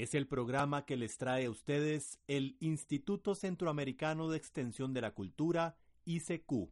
Es 0.00 0.14
el 0.14 0.26
programa 0.26 0.86
que 0.86 0.96
les 0.96 1.18
trae 1.18 1.44
a 1.44 1.50
ustedes 1.50 2.22
el 2.26 2.56
Instituto 2.60 3.34
Centroamericano 3.34 4.30
de 4.30 4.38
Extensión 4.38 4.94
de 4.94 5.02
la 5.02 5.10
Cultura, 5.10 5.76
ICQ. 6.06 6.70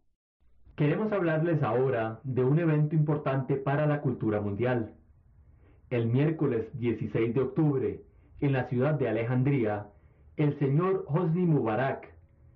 Queremos 0.77 1.12
hablarles 1.12 1.62
ahora 1.62 2.21
de 2.25 2.43
un 2.43 2.59
evento 2.59 2.95
importante 2.95 3.56
para 3.56 3.87
la 3.87 4.01
cultura 4.01 4.41
mundial. 4.41 4.95
El 5.91 6.06
miércoles 6.06 6.69
16 6.73 7.34
de 7.34 7.41
octubre, 7.43 8.01
en 8.41 8.53
la 8.55 8.67
ciudad 8.71 8.95
de 8.95 9.11
Alejandría, 9.11 9.89
el 10.39 10.59
señor 10.59 11.05
Hosni 11.06 11.45
Mubarak, 11.45 12.09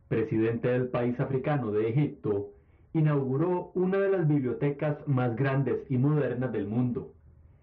presidente 0.08 0.68
del 0.68 0.88
país 0.88 1.20
africano 1.20 1.70
de 1.70 1.90
Egipto, 1.90 2.48
inauguró 2.94 3.72
una 3.74 3.98
de 3.98 4.08
las 4.08 4.26
bibliotecas 4.26 5.06
más 5.06 5.36
grandes 5.36 5.84
y 5.90 5.98
modernas 5.98 6.50
del 6.50 6.66
mundo, 6.66 7.12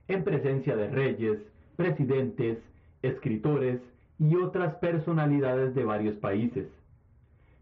en 0.07 0.23
presencia 0.23 0.75
de 0.75 0.91
reyes, 0.91 1.39
presidentes, 1.75 2.59
escritores 3.01 3.81
y 4.19 4.35
otras 4.35 4.75
personalidades 4.75 5.73
de 5.73 5.85
varios 5.85 6.15
países. 6.17 6.67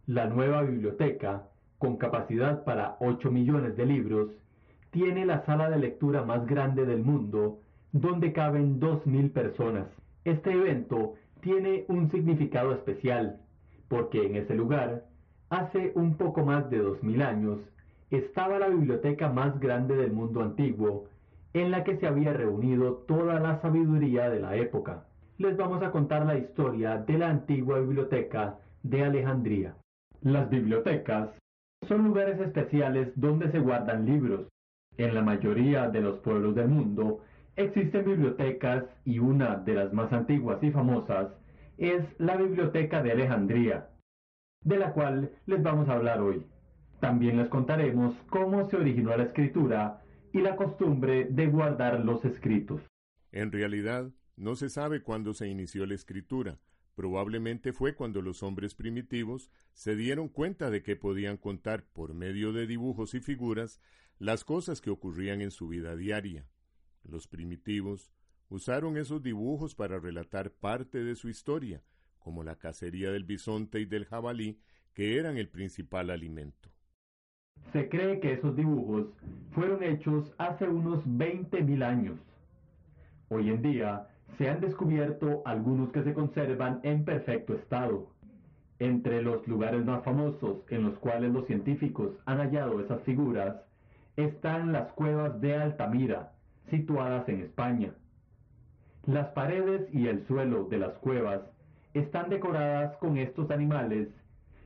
La 0.08 0.26
nueva 0.26 0.64
biblioteca, 0.64 1.44
con 1.78 1.98
capacidad 1.98 2.64
para 2.64 2.98
8 3.00 3.30
millones 3.30 3.78
de 3.78 3.86
libros, 3.86 4.32
tiene 4.92 5.26
la 5.26 5.46
sala 5.46 5.70
de 5.70 5.78
lectura 5.78 6.24
más 6.24 6.48
grande 6.48 6.86
del 6.86 7.04
mundo, 7.04 7.60
donde 7.92 8.34
caben 8.34 8.80
2.000 8.80 9.32
personas. 9.32 9.88
Este 10.26 10.52
evento 10.52 11.14
tiene 11.42 11.86
un 11.90 12.10
significado 12.10 12.74
especial, 12.74 13.40
porque 13.88 14.26
en 14.26 14.36
ese 14.38 14.56
lugar, 14.56 15.06
hace 15.50 15.92
un 15.94 16.16
poco 16.16 16.44
más 16.44 16.70
de 16.72 16.82
2.000 16.82 17.24
años, 17.24 17.60
estaba 18.10 18.58
la 18.58 18.70
biblioteca 18.70 19.30
más 19.30 19.60
grande 19.60 19.96
del 19.96 20.12
mundo 20.12 20.42
antiguo, 20.42 21.06
en 21.54 21.70
la 21.70 21.84
que 21.84 21.98
se 21.98 22.08
había 22.08 22.34
reunido 22.34 23.04
toda 23.08 23.40
la 23.40 23.62
sabiduría 23.62 24.30
de 24.30 24.40
la 24.40 24.56
época 24.56 25.07
les 25.38 25.56
vamos 25.56 25.84
a 25.84 25.92
contar 25.92 26.26
la 26.26 26.38
historia 26.38 26.98
de 26.98 27.18
la 27.18 27.30
antigua 27.30 27.80
biblioteca 27.80 28.58
de 28.82 29.04
Alejandría. 29.04 29.76
Las 30.22 30.50
bibliotecas 30.50 31.30
son 31.88 32.06
lugares 32.06 32.40
especiales 32.40 33.12
donde 33.16 33.52
se 33.52 33.60
guardan 33.60 34.06
libros. 34.06 34.48
En 34.98 35.14
la 35.14 35.22
mayoría 35.22 35.90
de 35.90 36.02
los 36.02 36.20
pueblos 36.20 36.56
del 36.56 36.70
mundo 36.70 37.22
existen 37.56 38.06
bibliotecas 38.06 38.86
y 39.06 39.20
una 39.20 39.58
de 39.58 39.76
las 39.76 39.94
más 39.94 40.12
antiguas 40.12 40.62
y 40.64 40.72
famosas 40.72 41.30
es 41.78 42.04
la 42.18 42.36
Biblioteca 42.36 43.04
de 43.04 43.12
Alejandría, 43.12 43.90
de 44.64 44.78
la 44.78 44.92
cual 44.94 45.32
les 45.46 45.62
vamos 45.62 45.88
a 45.88 45.94
hablar 45.94 46.20
hoy. 46.20 46.44
También 47.00 47.38
les 47.38 47.50
contaremos 47.50 48.16
cómo 48.32 48.68
se 48.70 48.78
originó 48.78 49.16
la 49.16 49.26
escritura 49.26 50.02
y 50.34 50.42
la 50.42 50.56
costumbre 50.56 51.26
de 51.26 51.46
guardar 51.46 52.00
los 52.04 52.26
escritos. 52.26 52.82
En 53.32 53.52
realidad, 53.52 54.10
no 54.38 54.56
se 54.56 54.70
sabe 54.70 55.02
cuándo 55.02 55.34
se 55.34 55.48
inició 55.48 55.86
la 55.86 55.96
escritura. 55.96 56.60
Probablemente 56.96 57.74
fue 57.74 57.96
cuando 57.96 58.22
los 58.22 58.42
hombres 58.44 58.76
primitivos 58.76 59.52
se 59.74 59.96
dieron 59.96 60.30
cuenta 60.30 60.70
de 60.70 60.82
que 60.82 60.96
podían 60.96 61.38
contar 61.38 61.84
por 61.84 62.14
medio 62.14 62.54
de 62.54 62.66
dibujos 62.66 63.14
y 63.14 63.20
figuras 63.20 63.82
las 64.20 64.44
cosas 64.44 64.80
que 64.80 64.90
ocurrían 64.90 65.42
en 65.42 65.52
su 65.52 65.68
vida 65.68 65.96
diaria. 65.96 66.48
Los 67.04 67.28
primitivos 67.28 68.12
usaron 68.50 68.98
esos 68.98 69.22
dibujos 69.22 69.76
para 69.76 70.00
relatar 70.00 70.52
parte 70.52 71.04
de 71.04 71.16
su 71.16 71.30
historia, 71.30 71.84
como 72.20 72.44
la 72.44 72.56
cacería 72.58 73.12
del 73.12 73.24
bisonte 73.24 73.80
y 73.80 73.86
del 73.86 74.06
jabalí, 74.06 74.60
que 74.94 75.18
eran 75.18 75.38
el 75.38 75.50
principal 75.50 76.10
alimento. 76.10 76.70
Se 77.72 77.90
cree 77.90 78.20
que 78.20 78.34
esos 78.34 78.56
dibujos 78.56 79.08
fueron 79.52 79.84
hechos 79.84 80.32
hace 80.38 80.68
unos 80.68 81.04
veinte 81.06 81.62
mil 81.62 81.84
años. 81.84 82.20
Hoy 83.30 83.50
en 83.50 83.62
día 83.62 84.08
se 84.38 84.50
han 84.50 84.62
descubierto 84.62 85.42
algunos 85.46 85.92
que 85.92 86.04
se 86.04 86.14
conservan 86.14 86.80
en 86.84 87.06
perfecto 87.06 87.54
estado. 87.54 88.08
Entre 88.80 89.22
los 89.22 89.48
lugares 89.48 89.84
más 89.84 90.04
famosos 90.04 90.60
en 90.70 90.84
los 90.84 91.00
cuales 91.00 91.32
los 91.32 91.48
científicos 91.48 92.12
han 92.26 92.38
hallado 92.38 92.80
esas 92.80 93.02
figuras 93.02 93.56
están 94.16 94.72
las 94.72 94.92
cuevas 94.94 95.40
de 95.42 95.56
Altamira, 95.56 96.34
situadas 96.70 97.28
en 97.30 97.42
España. 97.42 97.94
Las 99.06 99.28
paredes 99.30 99.88
y 99.94 100.08
el 100.08 100.26
suelo 100.28 100.66
de 100.66 100.80
las 100.80 100.94
cuevas 100.98 101.42
están 101.94 102.30
decoradas 102.30 102.98
con 102.98 103.18
estos 103.18 103.50
animales 103.52 104.10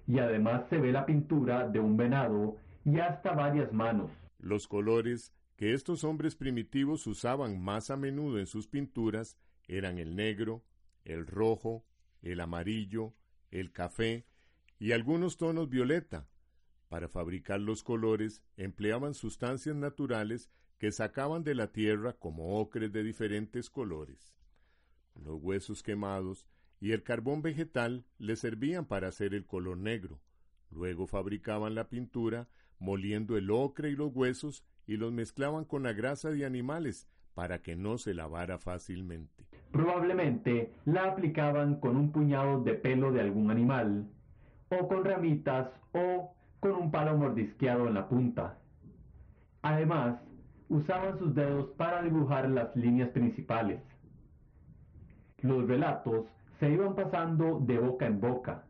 y 0.07 0.19
además 0.19 0.63
se 0.69 0.77
ve 0.77 0.91
la 0.91 1.05
pintura 1.05 1.67
de 1.67 1.79
un 1.79 1.95
venado 1.95 2.57
y 2.83 2.99
hasta 2.99 3.33
varias 3.33 3.71
manos. 3.71 4.09
Los 4.39 4.67
colores 4.67 5.33
que 5.55 5.73
estos 5.73 6.03
hombres 6.03 6.35
primitivos 6.35 7.05
usaban 7.05 7.61
más 7.61 7.91
a 7.91 7.97
menudo 7.97 8.39
en 8.39 8.47
sus 8.47 8.67
pinturas 8.67 9.37
eran 9.77 9.99
el 9.99 10.15
negro, 10.15 10.63
el 11.05 11.25
rojo, 11.25 11.85
el 12.21 12.41
amarillo, 12.41 13.13
el 13.51 13.71
café 13.71 14.25
y 14.79 14.91
algunos 14.91 15.37
tonos 15.37 15.69
violeta. 15.69 16.27
Para 16.89 17.07
fabricar 17.07 17.61
los 17.61 17.83
colores 17.83 18.43
empleaban 18.57 19.13
sustancias 19.13 19.75
naturales 19.75 20.49
que 20.77 20.91
sacaban 20.91 21.43
de 21.43 21.55
la 21.55 21.71
tierra 21.71 22.13
como 22.13 22.59
ocres 22.59 22.91
de 22.91 23.03
diferentes 23.03 23.69
colores. 23.69 24.35
Los 25.15 25.41
huesos 25.41 25.83
quemados 25.83 26.47
y 26.81 26.91
el 26.91 27.03
carbón 27.03 27.41
vegetal 27.41 28.05
les 28.17 28.39
servían 28.39 28.85
para 28.85 29.07
hacer 29.07 29.33
el 29.33 29.45
color 29.45 29.77
negro. 29.77 30.19
Luego 30.69 31.07
fabricaban 31.07 31.75
la 31.75 31.87
pintura 31.89 32.49
moliendo 32.79 33.37
el 33.37 33.51
ocre 33.51 33.91
y 33.91 33.95
los 33.95 34.11
huesos 34.13 34.65
y 34.87 34.97
los 34.97 35.13
mezclaban 35.13 35.63
con 35.63 35.83
la 35.83 35.93
grasa 35.93 36.31
de 36.31 36.45
animales 36.45 37.07
para 37.35 37.61
que 37.61 37.75
no 37.75 37.97
se 37.97 38.13
lavara 38.13 38.57
fácilmente. 38.57 39.50
Probablemente 39.71 40.73
la 40.85 41.05
aplicaban 41.05 41.79
con 41.79 41.95
un 41.95 42.11
puñado 42.11 42.61
de 42.63 42.73
pelo 42.73 43.11
de 43.11 43.21
algún 43.21 43.51
animal, 43.51 44.05
o 44.69 44.87
con 44.87 45.05
ramitas, 45.05 45.69
o 45.93 46.33
con 46.59 46.71
un 46.73 46.91
palo 46.91 47.17
mordisqueado 47.17 47.87
en 47.87 47.93
la 47.93 48.07
punta. 48.07 48.57
Además, 49.61 50.19
usaban 50.69 51.17
sus 51.19 51.35
dedos 51.35 51.69
para 51.77 52.01
dibujar 52.01 52.49
las 52.49 52.75
líneas 52.75 53.09
principales. 53.09 53.81
Los 55.39 55.67
relatos 55.67 56.25
se 56.59 56.69
iban 56.69 56.95
pasando 56.95 57.59
de 57.59 57.79
boca 57.79 58.05
en 58.05 58.21
boca, 58.21 58.63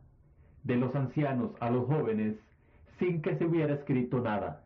de 0.64 0.76
los 0.76 0.94
ancianos 0.94 1.52
a 1.60 1.70
los 1.70 1.86
jóvenes, 1.86 2.36
sin 2.98 3.20
que 3.20 3.36
se 3.36 3.44
hubiera 3.44 3.74
escrito 3.74 4.20
nada. 4.20 4.64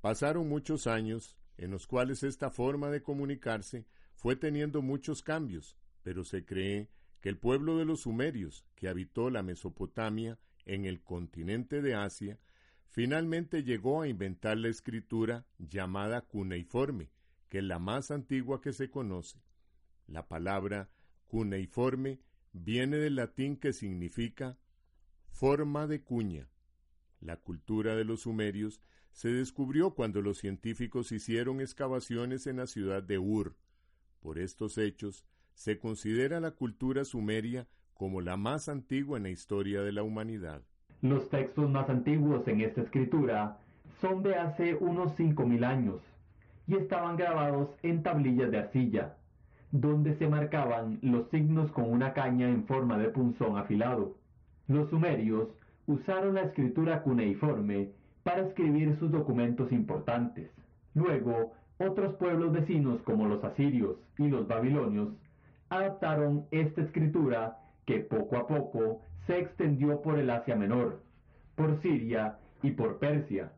Pasaron 0.00 0.48
muchos 0.48 0.86
años 0.86 1.36
en 1.58 1.70
los 1.70 1.86
cuales 1.86 2.22
esta 2.22 2.50
forma 2.50 2.90
de 2.90 3.02
comunicarse 3.02 3.86
fue 4.14 4.36
teniendo 4.36 4.82
muchos 4.82 5.22
cambios, 5.22 5.76
pero 6.02 6.24
se 6.24 6.44
cree 6.44 6.88
que 7.20 7.28
el 7.28 7.38
pueblo 7.38 7.78
de 7.78 7.84
los 7.84 8.00
sumerios, 8.00 8.66
que 8.74 8.88
habitó 8.88 9.30
la 9.30 9.42
Mesopotamia 9.42 10.38
en 10.64 10.84
el 10.84 11.02
continente 11.02 11.82
de 11.82 11.94
Asia, 11.94 12.38
finalmente 12.90 13.62
llegó 13.62 14.02
a 14.02 14.08
inventar 14.08 14.58
la 14.58 14.68
escritura 14.68 15.46
llamada 15.58 16.22
cuneiforme, 16.22 17.10
que 17.48 17.58
es 17.58 17.64
la 17.64 17.78
más 17.78 18.10
antigua 18.10 18.60
que 18.60 18.72
se 18.72 18.90
conoce. 18.90 19.42
La 20.06 20.28
palabra 20.28 20.90
cuneiforme 21.26 22.20
viene 22.52 22.98
del 22.98 23.16
latín 23.16 23.56
que 23.56 23.72
significa 23.72 24.58
forma 25.30 25.86
de 25.86 26.02
cuña, 26.02 26.48
La 27.20 27.36
cultura 27.36 27.94
de 27.94 28.04
los 28.04 28.22
sumerios 28.22 28.80
se 29.12 29.28
descubrió 29.28 29.94
cuando 29.94 30.22
los 30.22 30.38
científicos 30.38 31.12
hicieron 31.12 31.60
excavaciones 31.60 32.46
en 32.46 32.56
la 32.56 32.66
ciudad 32.66 33.02
de 33.02 33.18
Ur. 33.18 33.56
Por 34.20 34.38
estos 34.38 34.76
hechos, 34.76 35.24
se 35.54 35.78
considera 35.78 36.40
la 36.40 36.52
cultura 36.52 37.04
sumeria 37.04 37.66
como 37.94 38.20
la 38.20 38.36
más 38.36 38.68
antigua 38.68 39.16
en 39.16 39.24
la 39.24 39.30
historia 39.30 39.82
de 39.82 39.92
la 39.92 40.02
humanidad. 40.02 40.62
Los 41.02 41.28
textos 41.30 41.70
más 41.70 41.88
antiguos 41.88 42.46
en 42.48 42.60
esta 42.60 42.82
escritura 42.82 43.58
son 44.00 44.22
de 44.22 44.34
hace 44.34 44.74
unos 44.74 45.16
5.000 45.18 45.64
años 45.64 46.00
y 46.66 46.76
estaban 46.76 47.16
grabados 47.16 47.70
en 47.82 48.02
tablillas 48.02 48.50
de 48.50 48.58
arcilla, 48.58 49.16
donde 49.70 50.14
se 50.16 50.28
marcaban 50.28 50.98
los 51.02 51.28
signos 51.30 51.70
con 51.72 51.90
una 51.90 52.12
caña 52.12 52.48
en 52.48 52.64
forma 52.66 52.98
de 52.98 53.08
punzón 53.08 53.56
afilado. 53.56 54.16
Los 54.68 54.90
sumerios 54.90 55.48
usaron 55.86 56.34
la 56.34 56.42
escritura 56.42 57.02
cuneiforme 57.02 57.90
para 58.22 58.46
escribir 58.46 58.96
sus 58.98 59.10
documentos 59.10 59.72
importantes. 59.72 60.50
Luego, 60.94 61.52
otros 61.78 62.14
pueblos 62.14 62.52
vecinos 62.52 63.00
como 63.02 63.26
los 63.26 63.42
asirios 63.42 63.96
y 64.18 64.28
los 64.28 64.46
babilonios 64.46 65.08
adaptaron 65.72 66.46
esta 66.50 66.82
escritura 66.82 67.58
que 67.86 68.00
poco 68.00 68.36
a 68.36 68.46
poco 68.46 69.00
se 69.26 69.38
extendió 69.38 70.02
por 70.02 70.18
el 70.18 70.28
Asia 70.28 70.54
Menor, 70.54 71.02
por 71.54 71.80
Siria 71.80 72.38
y 72.62 72.72
por 72.72 72.98
Persia, 72.98 73.52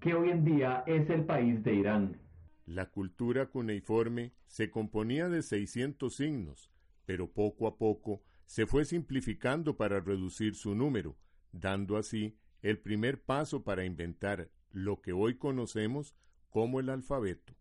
que 0.00 0.14
hoy 0.14 0.30
en 0.30 0.44
día 0.44 0.82
es 0.88 1.08
el 1.08 1.24
país 1.24 1.62
de 1.62 1.74
Irán. 1.74 2.20
La 2.66 2.86
cultura 2.86 3.46
cuneiforme 3.46 4.32
se 4.48 4.68
componía 4.68 5.28
de 5.28 5.42
600 5.42 6.12
signos, 6.12 6.72
pero 7.06 7.30
poco 7.30 7.68
a 7.68 7.78
poco 7.78 8.20
se 8.46 8.66
fue 8.66 8.84
simplificando 8.84 9.76
para 9.76 10.00
reducir 10.00 10.56
su 10.56 10.74
número, 10.74 11.16
dando 11.52 11.96
así 11.96 12.36
el 12.62 12.78
primer 12.78 13.22
paso 13.22 13.62
para 13.62 13.84
inventar 13.84 14.50
lo 14.72 15.00
que 15.00 15.12
hoy 15.12 15.36
conocemos 15.36 16.16
como 16.48 16.80
el 16.80 16.90
alfabeto. 16.90 17.54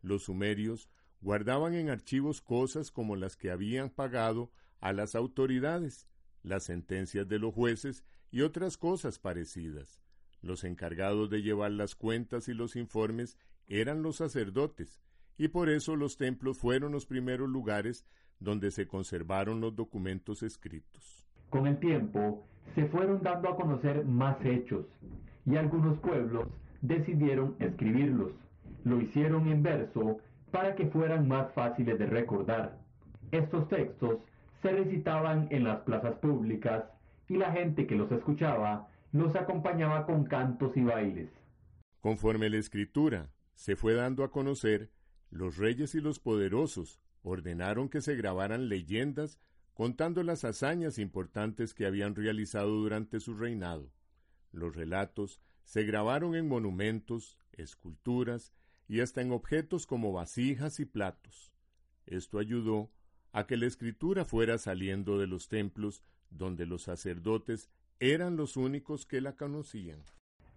Los 0.00 0.24
sumerios 0.24 0.88
guardaban 1.20 1.74
en 1.74 1.90
archivos 1.90 2.40
cosas 2.40 2.90
como 2.90 3.16
las 3.16 3.36
que 3.36 3.50
habían 3.50 3.90
pagado 3.90 4.50
a 4.80 4.92
las 4.92 5.14
autoridades, 5.14 6.08
las 6.42 6.64
sentencias 6.64 7.28
de 7.28 7.38
los 7.38 7.54
jueces 7.54 8.04
y 8.30 8.42
otras 8.42 8.76
cosas 8.76 9.18
parecidas. 9.18 10.00
Los 10.42 10.64
encargados 10.64 11.30
de 11.30 11.42
llevar 11.42 11.72
las 11.72 11.94
cuentas 11.94 12.48
y 12.48 12.54
los 12.54 12.76
informes 12.76 13.36
eran 13.66 14.02
los 14.02 14.16
sacerdotes, 14.16 15.00
y 15.38 15.48
por 15.48 15.68
eso 15.68 15.96
los 15.96 16.16
templos 16.16 16.58
fueron 16.58 16.92
los 16.92 17.06
primeros 17.06 17.48
lugares 17.48 18.06
donde 18.38 18.70
se 18.70 18.86
conservaron 18.86 19.60
los 19.60 19.74
documentos 19.74 20.42
escritos. 20.42 21.26
Con 21.50 21.66
el 21.66 21.78
tiempo 21.78 22.46
se 22.74 22.86
fueron 22.86 23.22
dando 23.22 23.48
a 23.48 23.56
conocer 23.56 24.04
más 24.04 24.36
hechos, 24.44 24.86
y 25.46 25.56
algunos 25.56 25.98
pueblos 25.98 26.48
decidieron 26.82 27.56
escribirlos. 27.58 28.32
Lo 28.84 29.00
hicieron 29.00 29.48
en 29.48 29.62
verso 29.62 30.20
para 30.50 30.74
que 30.74 30.86
fueran 30.86 31.28
más 31.28 31.52
fáciles 31.52 31.98
de 31.98 32.06
recordar. 32.06 32.78
Estos 33.30 33.68
textos 33.68 34.18
se 34.62 34.70
recitaban 34.70 35.48
en 35.50 35.64
las 35.64 35.80
plazas 35.80 36.14
públicas 36.16 36.84
y 37.28 37.36
la 37.36 37.52
gente 37.52 37.86
que 37.86 37.94
los 37.94 38.10
escuchaba 38.12 38.88
los 39.12 39.34
acompañaba 39.34 40.06
con 40.06 40.24
cantos 40.24 40.76
y 40.76 40.82
bailes. 40.82 41.30
Conforme 42.00 42.50
la 42.50 42.58
escritura 42.58 43.30
se 43.54 43.76
fue 43.76 43.94
dando 43.94 44.22
a 44.22 44.30
conocer, 44.30 44.90
los 45.30 45.56
reyes 45.56 45.94
y 45.94 46.00
los 46.00 46.20
poderosos 46.20 47.00
ordenaron 47.22 47.88
que 47.88 48.00
se 48.00 48.14
grabaran 48.14 48.68
leyendas 48.68 49.40
contando 49.74 50.22
las 50.22 50.44
hazañas 50.44 50.98
importantes 50.98 51.74
que 51.74 51.86
habían 51.86 52.14
realizado 52.14 52.70
durante 52.70 53.20
su 53.20 53.34
reinado. 53.34 53.90
Los 54.52 54.74
relatos 54.74 55.40
se 55.64 55.82
grabaron 55.82 56.34
en 56.34 56.48
monumentos, 56.48 57.38
esculturas 57.52 58.52
y 58.88 59.00
hasta 59.00 59.20
en 59.20 59.32
objetos 59.32 59.86
como 59.86 60.12
vasijas 60.12 60.80
y 60.80 60.84
platos. 60.84 61.52
Esto 62.06 62.38
ayudó 62.38 62.90
a 63.32 63.46
que 63.46 63.56
la 63.56 63.66
escritura 63.66 64.24
fuera 64.24 64.58
saliendo 64.58 65.18
de 65.18 65.26
los 65.26 65.48
templos 65.48 66.04
donde 66.30 66.66
los 66.66 66.82
sacerdotes 66.82 67.70
eran 68.00 68.36
los 68.36 68.56
únicos 68.56 69.06
que 69.06 69.20
la 69.20 69.36
conocían. 69.36 69.98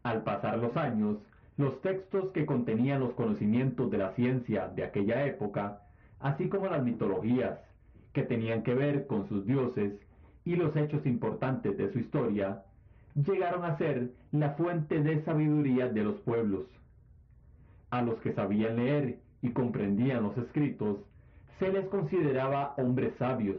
Al 0.04 0.24
pasar 0.24 0.60
los 0.60 0.76
años, 0.78 1.18
los 1.58 1.82
textos 1.82 2.32
que 2.32 2.46
contenían 2.46 3.02
los 3.02 3.14
conocimientos 3.14 3.92
de 3.92 3.98
la 3.98 4.14
ciencia 4.14 4.70
de 4.70 4.84
aquella 4.84 5.26
época, 5.26 5.82
así 6.20 6.48
como 6.48 6.68
las 6.68 6.84
mitologías 6.84 7.60
que 8.14 8.24
tenían 8.24 8.64
que 8.64 8.74
ver 8.74 9.08
con 9.08 9.28
sus 9.28 9.46
dioses 9.46 9.94
y 10.46 10.56
los 10.56 10.76
hechos 10.76 11.06
importantes 11.06 11.78
de 11.78 11.92
su 11.92 12.00
historia, 12.00 12.64
llegaron 13.16 13.66
a 13.66 13.78
ser 13.78 14.12
la 14.32 14.52
fuente 14.52 15.02
de 15.02 15.22
sabiduría 15.24 15.90
de 15.90 16.04
los 16.04 16.20
pueblos. 16.22 16.66
A 17.92 18.02
los 18.02 18.20
que 18.22 18.34
sabían 18.34 18.76
leer 18.76 19.20
y 19.42 19.52
comprendían 19.52 20.24
los 20.24 20.38
escritos, 20.38 20.98
se 21.60 21.72
les 21.72 21.88
consideraba 21.88 22.74
hombres 22.78 23.14
sabios, 23.18 23.58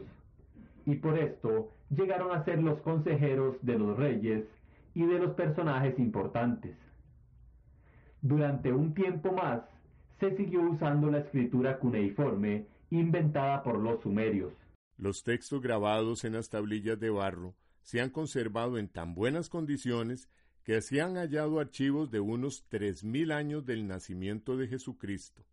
y 0.85 0.95
por 0.95 1.17
esto 1.17 1.71
llegaron 1.89 2.35
a 2.35 2.43
ser 2.45 2.63
los 2.63 2.79
consejeros 2.81 3.55
de 3.61 3.77
los 3.77 3.97
reyes 3.97 4.45
y 4.93 5.05
de 5.05 5.19
los 5.19 5.35
personajes 5.35 5.97
importantes. 5.99 6.75
Durante 8.21 8.71
un 8.71 8.93
tiempo 8.93 9.31
más, 9.31 9.61
se 10.19 10.35
siguió 10.37 10.61
usando 10.61 11.09
la 11.09 11.19
escritura 11.19 11.79
cuneiforme 11.79 12.65
inventada 12.91 13.63
por 13.63 13.79
los 13.79 14.01
sumerios. 14.01 14.53
Los 14.97 15.23
textos 15.23 15.61
grabados 15.61 16.23
en 16.25 16.33
las 16.33 16.49
tablillas 16.49 16.99
de 16.99 17.09
barro 17.09 17.55
se 17.81 18.01
han 18.01 18.11
conservado 18.11 18.77
en 18.77 18.87
tan 18.87 19.15
buenas 19.15 19.49
condiciones 19.49 20.29
que 20.63 20.81
se 20.81 21.01
han 21.01 21.15
hallado 21.15 21.59
archivos 21.59 22.11
de 22.11 22.19
unos 22.19 22.65
tres 22.67 23.03
mil 23.03 23.31
años 23.31 23.65
del 23.65 23.87
nacimiento 23.87 24.57
de 24.57 24.67
Jesucristo. 24.67 25.43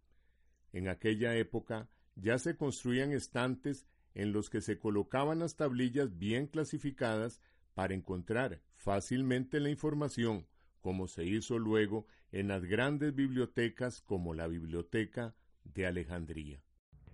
En 0.73 0.89
aquella 0.89 1.35
época 1.37 1.89
ya 2.15 2.39
se 2.39 2.57
construían 2.57 3.13
estantes 3.13 3.87
en 4.15 4.33
los 4.33 4.51
que 4.51 4.61
se 4.61 4.79
colocaban 4.79 5.39
las 5.39 5.57
tablillas 5.57 6.19
bien 6.19 6.47
clasificadas 6.47 7.41
para 7.75 7.95
encontrar 7.95 8.61
fácilmente 8.75 9.61
la 9.61 9.71
información, 9.71 10.47
como 10.81 11.07
se 11.07 11.25
hizo 11.25 11.59
luego 11.59 12.07
en 12.33 12.49
las 12.49 12.65
grandes 12.65 13.15
bibliotecas 13.15 14.03
como 14.03 14.35
la 14.35 14.49
Biblioteca 14.49 15.35
de 15.65 15.87
Alejandría. 15.87 16.61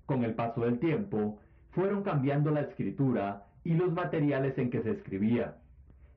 Con 0.07 0.25
el 0.25 0.35
paso 0.35 0.63
del 0.63 0.79
tiempo, 0.79 1.39
fueron 1.71 2.03
cambiando 2.03 2.51
la 2.51 2.63
escritura 2.63 3.47
y 3.65 3.75
los 3.75 3.93
materiales 3.93 4.57
en 4.59 4.71
que 4.71 4.83
se 4.83 4.93
escribía. 4.93 5.59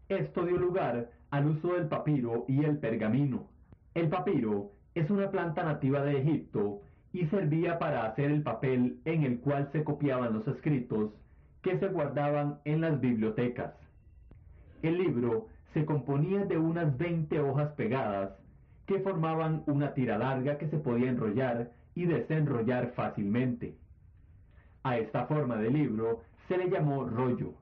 Esto 0.09 0.45
dio 0.45 0.57
lugar 0.57 1.11
al 1.31 1.47
uso 1.47 1.73
del 1.73 1.87
papiro 1.87 2.45
y 2.47 2.63
el 2.63 2.77
pergamino. 2.77 3.47
El 3.93 4.09
papiro 4.09 4.71
es 4.95 5.09
una 5.09 5.29
planta 5.29 5.63
nativa 5.63 6.01
de 6.01 6.21
Egipto 6.21 6.81
y 7.13 7.25
servía 7.27 7.79
para 7.79 8.05
hacer 8.05 8.31
el 8.31 8.43
papel 8.43 8.99
en 9.05 9.23
el 9.23 9.39
cual 9.39 9.69
se 9.71 9.83
copiaban 9.83 10.33
los 10.33 10.47
escritos 10.47 11.11
que 11.61 11.77
se 11.79 11.87
guardaban 11.87 12.59
en 12.65 12.81
las 12.81 12.99
bibliotecas. 12.99 13.73
El 14.81 14.97
libro 14.97 15.47
se 15.73 15.85
componía 15.85 16.45
de 16.45 16.57
unas 16.57 16.97
20 16.97 17.39
hojas 17.39 17.71
pegadas 17.73 18.31
que 18.85 18.99
formaban 18.99 19.63
una 19.67 19.93
tira 19.93 20.17
larga 20.17 20.57
que 20.57 20.69
se 20.69 20.77
podía 20.77 21.09
enrollar 21.09 21.71
y 21.93 22.05
desenrollar 22.05 22.93
fácilmente. 22.95 23.75
A 24.83 24.97
esta 24.97 25.25
forma 25.25 25.57
de 25.57 25.69
libro 25.71 26.21
se 26.47 26.57
le 26.57 26.69
llamó 26.69 27.03
rollo. 27.03 27.53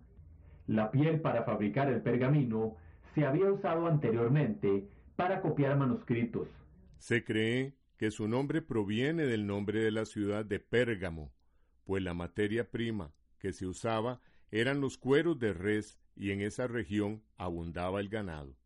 La 0.68 0.92
piel 0.92 1.22
para 1.22 1.44
fabricar 1.44 1.90
el 1.90 2.01
pergamino 2.01 2.75
se 3.16 3.26
había 3.26 3.52
usado 3.52 3.88
anteriormente 3.88 4.88
para 5.16 5.42
copiar 5.42 5.78
manuscritos. 5.78 6.48
Se 7.00 7.24
cree 7.24 7.74
que 7.98 8.12
su 8.12 8.28
nombre 8.28 8.62
proviene 8.62 9.26
del 9.26 9.48
nombre 9.48 9.80
de 9.80 9.92
la 9.92 10.06
ciudad 10.06 10.46
de 10.46 10.60
Pérgamo, 10.60 11.34
pues 11.86 12.04
la 12.04 12.14
materia 12.14 12.70
prima 12.70 13.14
que 13.40 13.54
se 13.54 13.66
usaba 13.66 14.22
eran 14.52 14.82
los 14.82 14.98
cueros 14.98 15.40
de 15.40 15.54
res 15.54 15.98
y 16.16 16.32
en 16.32 16.42
esa 16.42 16.68
región 16.68 17.24
abundaba 17.38 18.00
el 18.00 18.10
ganado. 18.10 18.58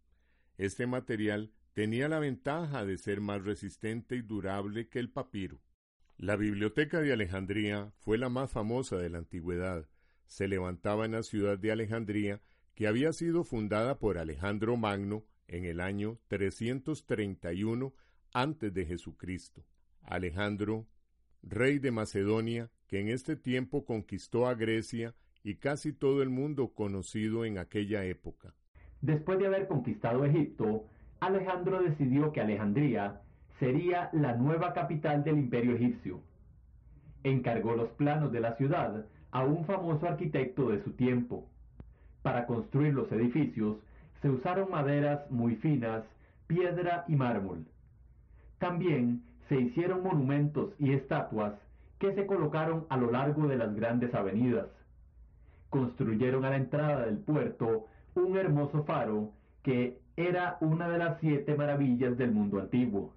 Este 0.57 0.87
material 0.87 1.51
tenía 1.73 2.09
la 2.09 2.19
ventaja 2.19 2.85
de 2.85 2.97
ser 2.97 3.21
más 3.21 3.43
resistente 3.43 4.15
y 4.15 4.21
durable 4.21 4.89
que 4.89 4.99
el 4.99 5.09
papiro. 5.09 5.61
La 6.17 6.35
Biblioteca 6.35 6.99
de 6.99 7.13
Alejandría 7.13 7.93
fue 7.99 8.17
la 8.17 8.29
más 8.29 8.51
famosa 8.51 8.97
de 8.97 9.09
la 9.09 9.19
antigüedad. 9.19 9.87
Se 10.25 10.47
levantaba 10.47 11.05
en 11.05 11.13
la 11.13 11.23
ciudad 11.23 11.57
de 11.57 11.71
Alejandría, 11.71 12.41
que 12.79 12.87
había 12.87 13.11
sido 13.11 13.43
fundada 13.43 13.99
por 13.99 14.17
Alejandro 14.17 14.77
Magno 14.77 15.25
en 15.49 15.65
el 15.65 15.81
año 15.81 16.17
331 16.29 17.93
antes 18.33 18.73
de 18.73 18.85
Jesucristo. 18.85 19.65
Alejandro, 20.01 20.87
rey 21.43 21.79
de 21.79 21.91
Macedonia, 21.91 22.71
que 22.87 23.01
en 23.01 23.09
este 23.09 23.35
tiempo 23.35 23.83
conquistó 23.83 24.47
a 24.47 24.55
Grecia 24.55 25.13
y 25.43 25.55
casi 25.55 25.91
todo 25.91 26.23
el 26.23 26.29
mundo 26.29 26.69
conocido 26.73 27.43
en 27.43 27.57
aquella 27.57 28.05
época. 28.05 28.53
Después 29.01 29.39
de 29.39 29.47
haber 29.47 29.67
conquistado 29.67 30.23
Egipto, 30.23 30.85
Alejandro 31.19 31.81
decidió 31.83 32.31
que 32.31 32.39
Alejandría 32.39 33.23
sería 33.59 34.09
la 34.13 34.37
nueva 34.37 34.71
capital 34.71 35.25
del 35.25 35.37
imperio 35.37 35.75
egipcio. 35.75 36.21
Encargó 37.25 37.75
los 37.75 37.89
planos 37.89 38.31
de 38.31 38.39
la 38.39 38.55
ciudad 38.55 39.05
a 39.31 39.43
un 39.43 39.65
famoso 39.65 40.07
arquitecto 40.07 40.69
de 40.69 40.81
su 40.81 40.93
tiempo. 40.93 41.49
Para 42.21 42.45
construir 42.45 42.93
los 42.93 43.11
edificios 43.11 43.77
se 44.21 44.29
usaron 44.29 44.69
maderas 44.69 45.29
muy 45.31 45.55
finas, 45.55 46.03
piedra 46.47 47.05
y 47.07 47.15
mármol. 47.15 47.65
También 48.57 49.23
se 49.47 49.59
hicieron 49.59 50.03
monumentos 50.03 50.73
y 50.77 50.93
estatuas 50.93 51.53
que 51.97 52.13
se 52.13 52.25
colocaron 52.25 52.85
a 52.89 52.97
lo 52.97 53.11
largo 53.11 53.47
de 53.47 53.57
las 53.57 53.73
grandes 53.75 54.13
avenidas. 54.13 54.67
Construyeron 55.69 56.45
a 56.45 56.49
la 56.49 56.57
entrada 56.57 57.05
del 57.05 57.17
puerto 57.17 57.85
un 58.15 58.37
hermoso 58.37 58.83
faro 58.83 59.31
que 59.63 59.99
era 60.15 60.57
una 60.61 60.89
de 60.89 60.97
las 60.97 61.19
siete 61.19 61.55
maravillas 61.55 62.17
del 62.17 62.31
mundo 62.31 62.59
antiguo. 62.59 63.13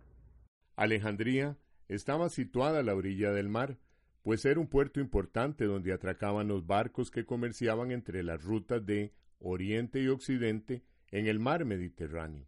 Alejandría 0.77 1.57
estaba 1.89 2.29
situada 2.29 2.81
a 2.81 2.83
la 2.83 2.95
orilla 2.95 3.33
del 3.33 3.49
mar, 3.49 3.77
pues 4.23 4.45
era 4.45 4.61
un 4.61 4.69
puerto 4.69 5.01
importante 5.01 5.65
donde 5.65 5.93
atracaban 5.93 6.49
los 6.49 6.67
barcos 6.67 7.11
que 7.11 7.25
comerciaban 7.25 7.91
entre 7.91 8.23
las 8.23 8.43
rutas 8.43 8.85
de 8.85 9.13
Oriente 9.41 10.01
y 10.01 10.09
Occidente 10.09 10.83
en 11.11 11.27
el 11.27 11.41
mar 11.41 11.65
Mediterráneo. 11.65 12.47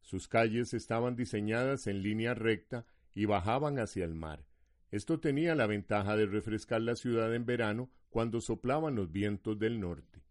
Sus 0.00 0.28
calles 0.28 0.72
estaban 0.74 1.16
diseñadas 1.16 1.86
en 1.86 2.02
línea 2.02 2.34
recta 2.34 2.86
y 3.14 3.26
bajaban 3.26 3.78
hacia 3.78 4.04
el 4.04 4.14
mar. 4.14 4.44
Esto 4.90 5.20
tenía 5.20 5.54
la 5.54 5.66
ventaja 5.66 6.16
de 6.16 6.26
refrescar 6.26 6.80
la 6.80 6.94
ciudad 6.94 7.34
en 7.34 7.44
verano 7.44 7.90
cuando 8.08 8.40
soplaban 8.40 8.94
los 8.94 9.12
vientos 9.12 9.58
del 9.58 9.80
norte. 9.80 10.22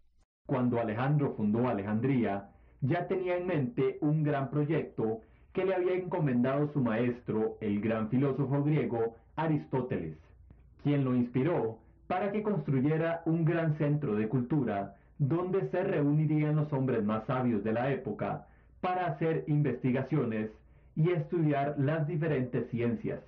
Cuando 0.48 0.79
Alejandro 0.79 1.36
fundó 1.36 1.67
Alejandría, 1.67 2.50
ya 2.82 3.08
tenía 3.08 3.38
en 3.38 3.46
mente 3.46 3.98
un 4.01 4.24
gran 4.24 4.50
proyecto 4.50 5.22
que 5.53 5.65
le 5.65 5.75
había 5.75 5.94
encomendado 5.94 6.72
su 6.72 6.79
maestro, 6.79 7.58
el 7.62 7.82
gran 7.82 8.10
filósofo 8.10 8.63
griego 8.63 9.15
Aristóteles, 9.36 10.17
quien 10.84 11.03
lo 11.03 11.15
inspiró 11.15 11.79
para 12.07 12.31
que 12.31 12.41
construyera 12.41 13.22
un 13.25 13.46
gran 13.46 13.77
centro 13.77 14.15
de 14.15 14.27
cultura 14.27 14.96
donde 15.19 15.69
se 15.69 15.84
reunirían 15.84 16.55
los 16.55 16.72
hombres 16.74 17.03
más 17.03 17.25
sabios 17.25 17.63
de 17.63 17.74
la 17.74 17.91
época 17.91 18.48
para 18.81 19.07
hacer 19.07 19.43
investigaciones 19.48 20.51
y 20.96 21.12
estudiar 21.12 21.75
las 21.77 22.07
diferentes 22.07 22.69
ciencias. 22.69 23.22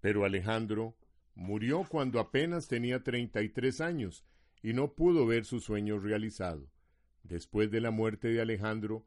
Pero 0.00 0.24
Alejandro 0.24 0.94
murió 1.34 1.82
cuando 1.88 2.20
apenas 2.20 2.68
tenía 2.68 3.02
33 3.02 3.80
años 3.80 4.24
y 4.62 4.72
no 4.72 4.92
pudo 4.92 5.26
ver 5.26 5.44
su 5.44 5.60
sueño 5.60 5.98
realizado. 5.98 6.66
Después 7.22 7.70
de 7.70 7.80
la 7.80 7.90
muerte 7.90 8.28
de 8.28 8.40
Alejandro, 8.40 9.04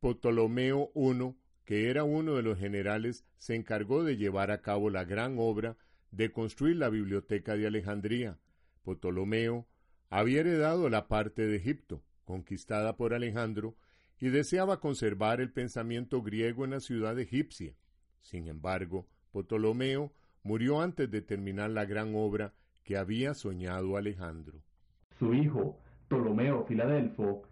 Ptolomeo 0.00 0.90
I, 0.94 1.34
que 1.64 1.90
era 1.90 2.04
uno 2.04 2.34
de 2.34 2.42
los 2.42 2.58
generales, 2.58 3.24
se 3.36 3.54
encargó 3.54 4.04
de 4.04 4.16
llevar 4.16 4.50
a 4.50 4.62
cabo 4.62 4.90
la 4.90 5.04
gran 5.04 5.36
obra 5.38 5.76
de 6.12 6.30
construir 6.30 6.76
la 6.76 6.88
biblioteca 6.88 7.56
de 7.56 7.66
Alejandría. 7.66 8.38
Ptolomeo 8.84 9.66
había 10.10 10.40
heredado 10.40 10.88
la 10.88 11.08
parte 11.08 11.46
de 11.46 11.56
Egipto, 11.56 12.02
conquistada 12.24 12.96
por 12.96 13.14
Alejandro, 13.14 13.74
y 14.20 14.28
deseaba 14.28 14.78
conservar 14.78 15.40
el 15.40 15.50
pensamiento 15.50 16.22
griego 16.22 16.64
en 16.64 16.70
la 16.70 16.80
ciudad 16.80 17.18
egipcia. 17.18 17.74
Sin 18.20 18.46
embargo, 18.46 19.08
Ptolomeo 19.32 20.12
murió 20.44 20.80
antes 20.80 21.10
de 21.10 21.22
terminar 21.22 21.70
la 21.70 21.86
gran 21.86 22.14
obra 22.14 22.52
que 22.84 22.96
había 22.96 23.34
soñado 23.34 23.96
Alejandro. 23.96 24.60
Su 25.18 25.34
hijo, 25.34 25.78
Ptolomeo 26.08 26.64
Filadelfo, 26.66 27.42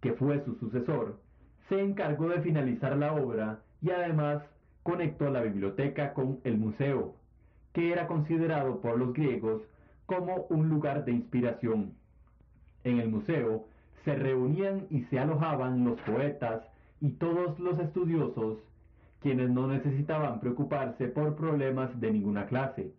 que 0.00 0.12
fue 0.14 0.44
su 0.44 0.54
sucesor, 0.56 1.20
se 1.68 1.80
encargó 1.80 2.28
de 2.28 2.42
finalizar 2.42 2.96
la 2.96 3.14
obra 3.14 3.62
y 3.80 3.90
además 3.90 4.42
conectó 4.82 5.30
la 5.30 5.42
biblioteca 5.42 6.12
con 6.12 6.40
el 6.44 6.58
museo, 6.58 7.14
que 7.72 7.92
era 7.92 8.06
considerado 8.06 8.80
por 8.80 8.98
los 8.98 9.12
griegos 9.12 9.62
como 10.06 10.46
un 10.50 10.68
lugar 10.68 11.04
de 11.04 11.12
inspiración. 11.12 11.94
En 12.84 12.98
el 12.98 13.08
museo 13.08 13.66
se 14.04 14.14
reunían 14.14 14.86
y 14.90 15.02
se 15.04 15.18
alojaban 15.18 15.84
los 15.84 16.00
poetas 16.00 16.62
y 17.00 17.10
todos 17.10 17.58
los 17.58 17.78
estudiosos, 17.78 18.58
quienes 19.20 19.50
no 19.50 19.66
necesitaban 19.68 20.40
preocuparse 20.40 21.06
por 21.08 21.36
problemas 21.36 21.98
de 22.00 22.12
ninguna 22.12 22.46
clase, 22.46 22.92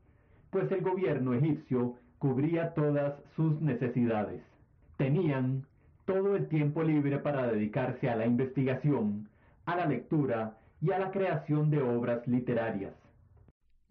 pues 0.50 0.72
el 0.72 0.82
gobierno 0.82 1.34
egipcio 1.34 1.96
cubría 2.20 2.74
todas 2.74 3.16
sus 3.36 3.60
necesidades. 3.62 4.42
Tenían 4.98 5.66
todo 6.06 6.36
el 6.36 6.48
tiempo 6.48 6.84
libre 6.84 7.20
para 7.20 7.48
dedicarse 7.48 8.10
a 8.10 8.16
la 8.16 8.26
investigación, 8.26 9.28
a 9.66 9.76
la 9.76 9.86
lectura 9.86 10.58
y 10.82 10.92
a 10.92 11.00
la 11.00 11.12
creación 11.12 11.70
de 11.70 11.82
obras 11.82 12.26
literarias. 12.28 12.94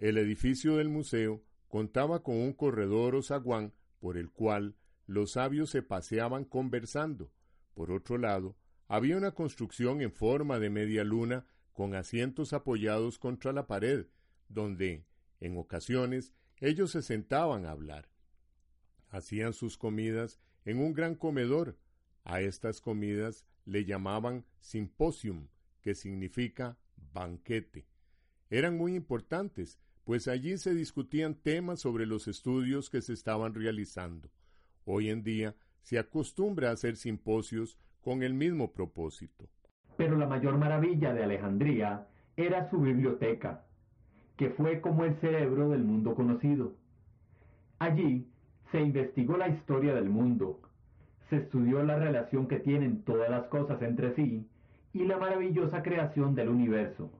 El 0.03 0.19
edificio 0.19 0.79
del 0.79 0.89
museo 0.89 1.45
contaba 1.69 2.25
con 2.25 2.35
un 2.35 2.55
corredor 2.55 3.15
o 3.15 3.23
zaguán 3.23 3.73
por 4.01 4.17
el 4.17 4.33
cual 4.33 4.75
los 5.07 5.31
sabios 5.31 5.71
se 5.71 5.81
paseaban 5.81 6.45
conversando. 6.45 7.31
Por 7.73 7.93
otro 7.93 8.19
lado, 8.19 8.57
había 8.89 9.17
una 9.17 9.31
construcción 9.31 10.01
en 10.01 10.11
forma 10.11 10.59
de 10.59 10.71
media 10.71 11.05
luna 11.05 11.47
con 11.73 11.95
asientos 11.95 12.53
apoyados 12.53 13.21
contra 13.21 13.53
la 13.53 13.69
pared, 13.69 14.09
donde, 14.49 15.07
en 15.39 15.57
ocasiones, 15.57 16.35
ellos 16.57 16.91
se 16.91 17.03
sentaban 17.03 17.65
a 17.65 17.71
hablar. 17.71 18.09
Hacían 19.09 19.53
sus 19.53 19.79
comidas 19.79 20.41
en 20.65 20.79
un 20.79 20.95
gran 20.95 21.15
comedor. 21.15 21.79
A 22.25 22.41
estas 22.41 22.81
comidas 22.81 23.47
le 23.67 23.85
llamaban 23.85 24.47
simposium, 24.59 25.47
que 25.81 25.95
significa 25.95 26.77
banquete. 26.97 27.87
Eran 28.51 28.77
muy 28.77 28.97
importantes, 28.97 29.79
pues 30.05 30.29
allí 30.29 30.57
se 30.59 30.75
discutían 30.75 31.35
temas 31.35 31.81
sobre 31.81 32.07
los 32.07 32.27
estudios 32.29 32.91
que 32.91 33.03
se 33.03 33.13
estaban 33.13 33.55
realizando. 33.55 34.29
Hoy 34.85 35.11
en 35.11 35.23
día 35.23 35.55
se 35.83 35.99
acostumbra 35.99 36.71
a 36.71 36.73
hacer 36.73 36.97
simposios 36.97 37.79
con 38.01 38.23
el 38.23 38.35
mismo 38.35 38.73
propósito. 38.73 39.49
Pero 39.97 40.17
la 40.17 40.27
mayor 40.27 40.59
maravilla 40.59 41.13
de 41.15 41.23
Alejandría 41.23 42.09
era 42.37 42.69
su 42.71 42.81
biblioteca, 42.81 43.65
que 44.37 44.51
fue 44.51 44.81
como 44.81 45.05
el 45.05 45.15
cerebro 45.21 45.69
del 45.71 45.85
mundo 45.85 46.15
conocido. 46.15 46.75
Allí 47.79 48.29
se 48.73 48.81
investigó 48.81 49.37
la 49.37 49.49
historia 49.49 49.95
del 49.95 50.09
mundo, 50.09 50.61
se 51.29 51.37
estudió 51.37 51.83
la 51.83 51.97
relación 51.97 52.49
que 52.49 52.59
tienen 52.59 53.03
todas 53.03 53.31
las 53.31 53.45
cosas 53.47 53.81
entre 53.83 54.15
sí 54.15 54.49
y 54.93 55.05
la 55.05 55.19
maravillosa 55.19 55.83
creación 55.83 56.35
del 56.35 56.49
universo. 56.49 57.11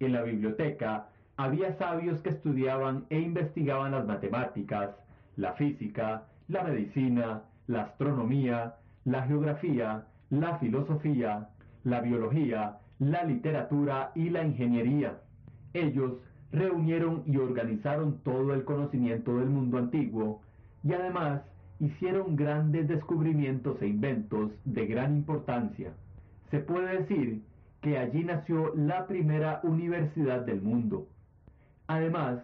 En 0.00 0.12
la 0.12 0.22
biblioteca 0.22 1.10
había 1.38 1.72
sabios 1.78 2.20
que 2.20 2.30
estudiaban 2.30 3.06
e 3.10 3.20
investigaban 3.20 3.92
las 3.92 4.04
matemáticas, 4.04 4.90
la 5.36 5.52
física, 5.52 6.24
la 6.48 6.64
medicina, 6.64 7.42
la 7.68 7.82
astronomía, 7.82 8.74
la 9.04 9.22
geografía, 9.22 10.04
la 10.30 10.58
filosofía, 10.58 11.48
la 11.84 12.00
biología, 12.00 12.78
la 12.98 13.22
literatura 13.22 14.10
y 14.16 14.30
la 14.30 14.42
ingeniería. 14.42 15.20
Ellos 15.74 16.14
reunieron 16.50 17.22
y 17.24 17.36
organizaron 17.36 18.18
todo 18.24 18.52
el 18.52 18.64
conocimiento 18.64 19.38
del 19.38 19.48
mundo 19.48 19.78
antiguo 19.78 20.42
y 20.82 20.92
además 20.92 21.42
hicieron 21.78 22.34
grandes 22.34 22.88
descubrimientos 22.88 23.80
e 23.80 23.86
inventos 23.86 24.50
de 24.64 24.86
gran 24.86 25.16
importancia. 25.18 25.92
Se 26.50 26.58
puede 26.58 26.98
decir 26.98 27.42
que 27.80 27.96
allí 27.96 28.24
nació 28.24 28.74
la 28.74 29.06
primera 29.06 29.60
universidad 29.62 30.40
del 30.40 30.62
mundo. 30.62 31.06
Además, 31.88 32.40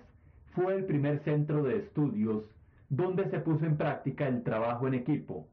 fue 0.54 0.74
el 0.74 0.86
primer 0.86 1.22
centro 1.22 1.62
de 1.62 1.76
estudios 1.76 2.44
donde 2.88 3.30
se 3.30 3.40
puso 3.40 3.66
en 3.66 3.76
práctica 3.76 4.26
el 4.26 4.42
trabajo 4.42 4.88
en 4.88 4.94
equipo, 4.94 5.48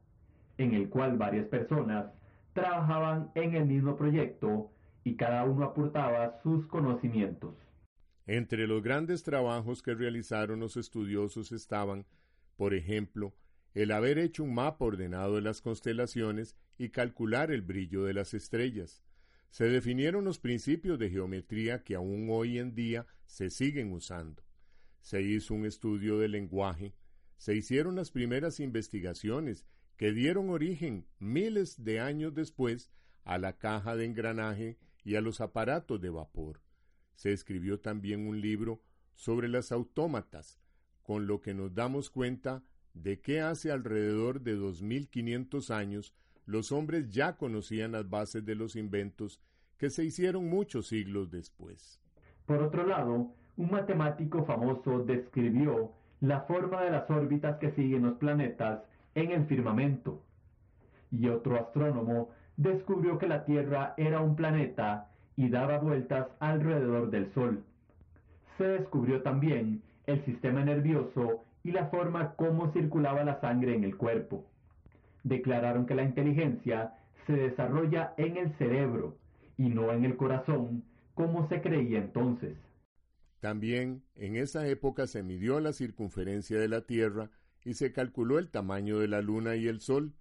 en 0.58 0.74
el 0.74 0.88
cual 0.88 1.18
varias 1.18 1.46
personas 1.46 2.06
trabajaban 2.54 3.30
en 3.34 3.54
el 3.54 3.66
mismo 3.66 3.96
proyecto 3.96 4.70
y 5.04 5.16
cada 5.16 5.44
uno 5.44 5.64
aportaba 5.64 6.40
sus 6.42 6.66
conocimientos. 6.66 7.54
Entre 8.26 8.66
los 8.66 8.82
grandes 8.82 9.24
trabajos 9.24 9.82
que 9.82 9.94
realizaron 9.94 10.60
los 10.60 10.76
estudiosos 10.76 11.52
estaban, 11.52 12.06
por 12.56 12.72
ejemplo, 12.72 13.34
el 13.74 13.90
haber 13.90 14.18
hecho 14.18 14.44
un 14.44 14.54
mapa 14.54 14.84
ordenado 14.84 15.36
de 15.36 15.42
las 15.42 15.60
constelaciones 15.60 16.56
y 16.78 16.90
calcular 16.90 17.50
el 17.50 17.62
brillo 17.62 18.04
de 18.04 18.14
las 18.14 18.32
estrellas, 18.32 19.02
se 19.52 19.66
definieron 19.68 20.24
los 20.24 20.38
principios 20.38 20.98
de 20.98 21.10
geometría 21.10 21.84
que 21.84 21.94
aún 21.94 22.28
hoy 22.30 22.58
en 22.58 22.74
día 22.74 23.06
se 23.26 23.50
siguen 23.50 23.92
usando. 23.92 24.42
Se 25.02 25.20
hizo 25.20 25.52
un 25.52 25.66
estudio 25.66 26.18
del 26.18 26.32
lenguaje, 26.32 26.94
se 27.36 27.54
hicieron 27.54 27.94
las 27.94 28.10
primeras 28.10 28.60
investigaciones 28.60 29.66
que 29.98 30.12
dieron 30.12 30.48
origen 30.48 31.06
miles 31.18 31.84
de 31.84 32.00
años 32.00 32.32
después 32.32 32.90
a 33.24 33.36
la 33.36 33.58
caja 33.58 33.94
de 33.94 34.06
engranaje 34.06 34.78
y 35.04 35.16
a 35.16 35.20
los 35.20 35.42
aparatos 35.42 36.00
de 36.00 36.08
vapor. 36.08 36.62
Se 37.14 37.34
escribió 37.34 37.78
también 37.78 38.26
un 38.26 38.40
libro 38.40 38.82
sobre 39.16 39.48
las 39.48 39.70
autómatas, 39.70 40.62
con 41.02 41.26
lo 41.26 41.42
que 41.42 41.52
nos 41.52 41.74
damos 41.74 42.08
cuenta 42.08 42.64
de 42.94 43.20
que 43.20 43.42
hace 43.42 43.70
alrededor 43.70 44.40
de 44.40 44.54
dos 44.54 44.80
mil 44.80 45.10
quinientos 45.10 45.70
años 45.70 46.14
los 46.46 46.72
hombres 46.72 47.10
ya 47.10 47.36
conocían 47.36 47.92
las 47.92 48.08
bases 48.08 48.44
de 48.44 48.54
los 48.54 48.76
inventos 48.76 49.40
que 49.78 49.90
se 49.90 50.04
hicieron 50.04 50.48
muchos 50.48 50.88
siglos 50.88 51.30
después. 51.30 52.00
Por 52.46 52.62
otro 52.62 52.86
lado, 52.86 53.32
un 53.56 53.70
matemático 53.70 54.44
famoso 54.44 55.04
describió 55.04 55.92
la 56.20 56.42
forma 56.42 56.82
de 56.82 56.90
las 56.90 57.08
órbitas 57.10 57.58
que 57.58 57.72
siguen 57.72 58.02
los 58.02 58.18
planetas 58.18 58.82
en 59.14 59.32
el 59.32 59.46
firmamento. 59.46 60.22
Y 61.10 61.28
otro 61.28 61.56
astrónomo 61.56 62.30
descubrió 62.56 63.18
que 63.18 63.26
la 63.26 63.44
Tierra 63.44 63.94
era 63.96 64.20
un 64.20 64.36
planeta 64.36 65.10
y 65.36 65.48
daba 65.48 65.78
vueltas 65.78 66.28
alrededor 66.40 67.10
del 67.10 67.32
Sol. 67.34 67.64
Se 68.58 68.64
descubrió 68.64 69.22
también 69.22 69.82
el 70.06 70.24
sistema 70.24 70.64
nervioso 70.64 71.44
y 71.64 71.72
la 71.72 71.86
forma 71.86 72.34
como 72.34 72.72
circulaba 72.72 73.24
la 73.24 73.40
sangre 73.40 73.74
en 73.74 73.84
el 73.84 73.96
cuerpo. 73.96 74.44
Declararon 75.24 75.86
que 75.86 75.94
la 75.94 76.02
inteligencia 76.02 76.94
se 77.26 77.34
desarrolla 77.34 78.14
en 78.16 78.36
el 78.36 78.52
cerebro 78.58 79.18
y 79.56 79.68
no 79.68 79.92
en 79.92 80.04
el 80.04 80.16
corazón, 80.16 80.84
como 81.14 81.48
se 81.48 81.60
creía 81.60 81.98
entonces. 81.98 82.56
También 83.40 84.04
en 84.14 84.36
esa 84.36 84.66
época 84.68 85.06
se 85.06 85.22
midió 85.22 85.60
la 85.60 85.72
circunferencia 85.72 86.58
de 86.58 86.68
la 86.68 86.82
Tierra 86.82 87.30
y 87.64 87.74
se 87.74 87.92
calculó 87.92 88.38
el 88.38 88.50
tamaño 88.50 88.98
de 88.98 89.08
la 89.08 89.20
Luna 89.20 89.56
y 89.56 89.66
el 89.66 89.80
Sol. 89.80 90.14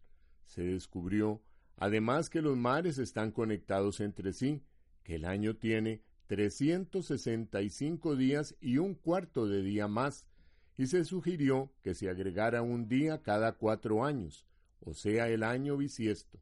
Se 0.43 0.63
descubrió, 0.63 1.41
además, 1.77 2.29
que 2.29 2.41
los 2.41 2.57
mares 2.57 2.97
están 2.97 3.31
conectados 3.31 3.99
entre 3.99 4.33
sí, 4.33 4.63
que 5.03 5.15
el 5.15 5.25
año 5.25 5.55
tiene 5.55 6.01
365 6.27 8.15
días 8.15 8.55
y 8.59 8.77
un 8.77 8.95
cuarto 8.95 9.47
de 9.47 9.61
día 9.61 9.87
más, 9.87 10.27
y 10.77 10.87
se 10.87 11.03
sugirió 11.05 11.71
que 11.83 11.93
se 11.93 12.09
agregara 12.09 12.61
un 12.61 12.87
día 12.87 13.21
cada 13.21 13.53
cuatro 13.53 14.05
años, 14.05 14.47
o 14.81 14.93
sea, 14.93 15.29
el 15.29 15.43
año 15.43 15.77
bisiesto. 15.77 16.39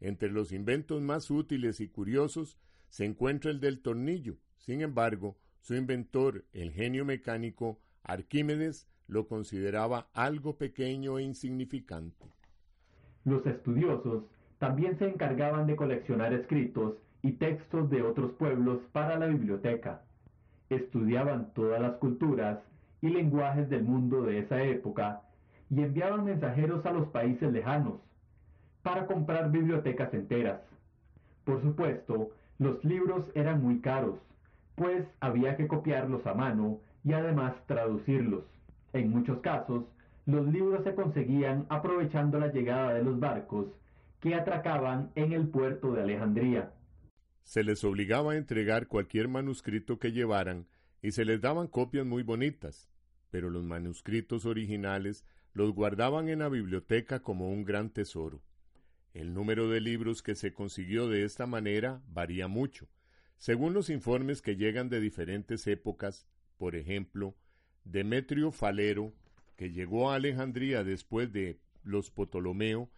Entre 0.00 0.30
los 0.30 0.52
inventos 0.52 1.00
más 1.02 1.30
útiles 1.30 1.80
y 1.80 1.88
curiosos 1.88 2.58
se 2.88 3.04
encuentra 3.04 3.50
el 3.50 3.60
del 3.60 3.80
tornillo. 3.80 4.36
Sin 4.58 4.80
embargo, 4.80 5.36
su 5.60 5.74
inventor, 5.74 6.44
el 6.52 6.72
genio 6.72 7.04
mecánico 7.04 7.78
Arquímedes, 8.02 8.88
lo 9.06 9.26
consideraba 9.26 10.08
algo 10.14 10.56
pequeño 10.56 11.18
e 11.18 11.22
insignificante. 11.22 12.26
Los 13.24 13.44
estudiosos 13.46 14.24
también 14.58 14.98
se 14.98 15.08
encargaban 15.08 15.66
de 15.66 15.76
coleccionar 15.76 16.32
escritos 16.32 16.94
y 17.22 17.32
textos 17.32 17.90
de 17.90 18.02
otros 18.02 18.32
pueblos 18.32 18.80
para 18.92 19.18
la 19.18 19.26
biblioteca. 19.26 20.02
Estudiaban 20.70 21.52
todas 21.54 21.80
las 21.80 21.96
culturas 21.96 22.60
y 23.02 23.08
lenguajes 23.08 23.68
del 23.68 23.82
mundo 23.82 24.22
de 24.22 24.38
esa 24.38 24.62
época 24.62 25.22
y 25.70 25.82
enviaban 25.82 26.24
mensajeros 26.24 26.84
a 26.84 26.92
los 26.92 27.08
países 27.08 27.52
lejanos 27.52 28.00
para 28.82 29.06
comprar 29.06 29.50
bibliotecas 29.50 30.12
enteras. 30.14 30.60
Por 31.44 31.62
supuesto, 31.62 32.30
los 32.58 32.84
libros 32.84 33.24
eran 33.34 33.62
muy 33.62 33.80
caros, 33.80 34.18
pues 34.74 35.06
había 35.20 35.56
que 35.56 35.68
copiarlos 35.68 36.26
a 36.26 36.34
mano 36.34 36.80
y 37.04 37.12
además 37.12 37.54
traducirlos. 37.66 38.44
En 38.92 39.10
muchos 39.10 39.38
casos, 39.40 39.84
los 40.26 40.46
libros 40.46 40.84
se 40.84 40.94
conseguían 40.94 41.66
aprovechando 41.68 42.38
la 42.38 42.52
llegada 42.52 42.94
de 42.94 43.02
los 43.02 43.18
barcos 43.18 43.66
que 44.20 44.34
atracaban 44.34 45.10
en 45.14 45.32
el 45.32 45.48
puerto 45.48 45.92
de 45.92 46.02
Alejandría. 46.02 46.72
Se 47.42 47.64
les 47.64 47.82
obligaba 47.84 48.32
a 48.32 48.36
entregar 48.36 48.86
cualquier 48.86 49.28
manuscrito 49.28 49.98
que 49.98 50.12
llevaran 50.12 50.66
y 51.02 51.12
se 51.12 51.24
les 51.24 51.40
daban 51.40 51.66
copias 51.66 52.06
muy 52.06 52.22
bonitas, 52.22 52.90
pero 53.30 53.48
los 53.48 53.64
manuscritos 53.64 54.44
originales 54.44 55.24
los 55.52 55.72
guardaban 55.72 56.28
en 56.28 56.40
la 56.40 56.48
biblioteca 56.48 57.20
como 57.20 57.50
un 57.50 57.64
gran 57.64 57.90
tesoro. 57.90 58.42
El 59.12 59.34
número 59.34 59.68
de 59.68 59.80
libros 59.80 60.22
que 60.22 60.34
se 60.34 60.52
consiguió 60.52 61.08
de 61.08 61.24
esta 61.24 61.46
manera 61.46 62.02
varía 62.06 62.46
mucho. 62.46 62.88
Según 63.36 63.72
los 63.72 63.90
informes 63.90 64.42
que 64.42 64.56
llegan 64.56 64.88
de 64.88 65.00
diferentes 65.00 65.66
épocas, 65.66 66.26
por 66.58 66.76
ejemplo, 66.76 67.34
Demetrio 67.84 68.52
Falero, 68.52 69.12
que 69.56 69.72
llegó 69.72 70.10
a 70.10 70.16
Alejandría 70.16 70.84
después 70.84 71.32
de 71.32 71.58
los 71.82 72.10
Ptolomeo, 72.10 72.90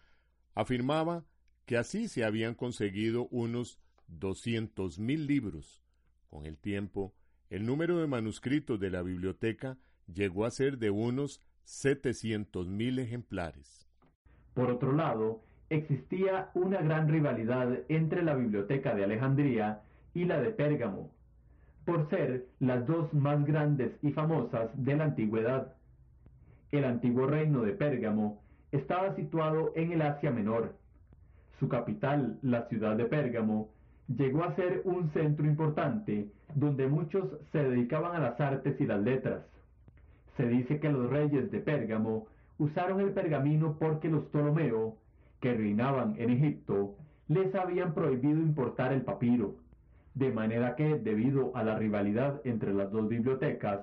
afirmaba 0.55 1.25
que 1.65 1.77
así 1.77 2.09
se 2.09 2.25
habían 2.25 2.55
conseguido 2.55 3.29
unos 3.29 3.79
doscientos 4.09 4.99
mil 4.99 5.27
libros. 5.27 5.83
Con 6.29 6.45
el 6.45 6.59
tiempo, 6.59 7.15
el 7.49 7.67
número 7.67 7.99
de 7.99 8.07
manuscritos 8.07 8.81
de 8.81 8.91
la 8.91 9.03
biblioteca 9.03 9.79
llegó 10.13 10.45
a 10.45 10.51
ser 10.51 10.79
de 10.79 10.91
unos 10.91 11.41
setecientos 11.65 12.69
mil 12.69 12.99
ejemplares. 12.99 13.89
Por 14.55 14.71
otro 14.71 14.93
lado, 14.93 15.41
existía 15.71 16.51
una 16.55 16.83
gran 16.83 17.09
rivalidad 17.09 17.81
entre 17.89 18.23
la 18.23 18.35
biblioteca 18.35 18.95
de 18.95 19.05
Alejandría 19.05 19.81
y 20.15 20.25
la 20.25 20.41
de 20.41 20.51
Pérgamo, 20.51 21.11
por 21.85 22.09
ser 22.11 22.47
las 22.61 22.87
dos 22.87 23.13
más 23.15 23.45
grandes 23.45 23.93
y 24.03 24.13
famosas 24.13 24.71
de 24.75 24.97
la 24.97 25.05
antigüedad. 25.05 25.75
El 26.71 26.85
antiguo 26.85 27.27
reino 27.27 27.63
de 27.63 27.73
Pérgamo 27.73 28.43
estaba 28.71 29.15
situado 29.17 29.73
en 29.75 29.93
el 29.93 30.03
Asia 30.03 30.31
Menor. 30.31 30.75
Su 31.59 31.69
capital, 31.69 32.39
la 32.43 32.69
ciudad 32.69 32.97
de 32.97 33.07
Pérgamo, 33.07 33.71
llegó 34.09 34.45
a 34.45 34.55
ser 34.57 34.83
un 34.85 35.11
centro 35.13 35.47
importante 35.47 36.29
donde 36.55 36.87
muchos 36.87 37.25
se 37.53 37.63
dedicaban 37.63 38.15
a 38.17 38.21
las 38.21 38.41
artes 38.41 38.79
y 38.81 38.87
las 38.87 39.01
letras. 39.01 39.43
Se 40.37 40.47
dice 40.47 40.81
que 40.81 40.91
los 40.91 41.11
reyes 41.11 41.51
de 41.51 41.61
Pérgamo 41.61 42.27
usaron 42.59 43.01
el 43.01 43.13
pergamino 43.13 43.77
porque 43.79 44.09
los 44.09 44.25
Ptolomeo, 44.27 44.97
que 45.41 45.55
reinaban 45.55 46.15
en 46.19 46.31
Egipto, 46.31 46.97
les 47.29 47.55
habían 47.55 47.95
prohibido 47.95 48.41
importar 48.41 48.93
el 48.93 49.03
papiro 49.03 49.57
de 50.15 50.31
manera 50.31 50.77
que, 50.77 50.99
debido 50.99 51.57
a 51.57 51.65
la 51.65 51.79
rivalidad 51.79 52.41
entre 52.45 52.75
las 52.75 52.91
dos 52.91 53.09
bibliotecas, 53.09 53.81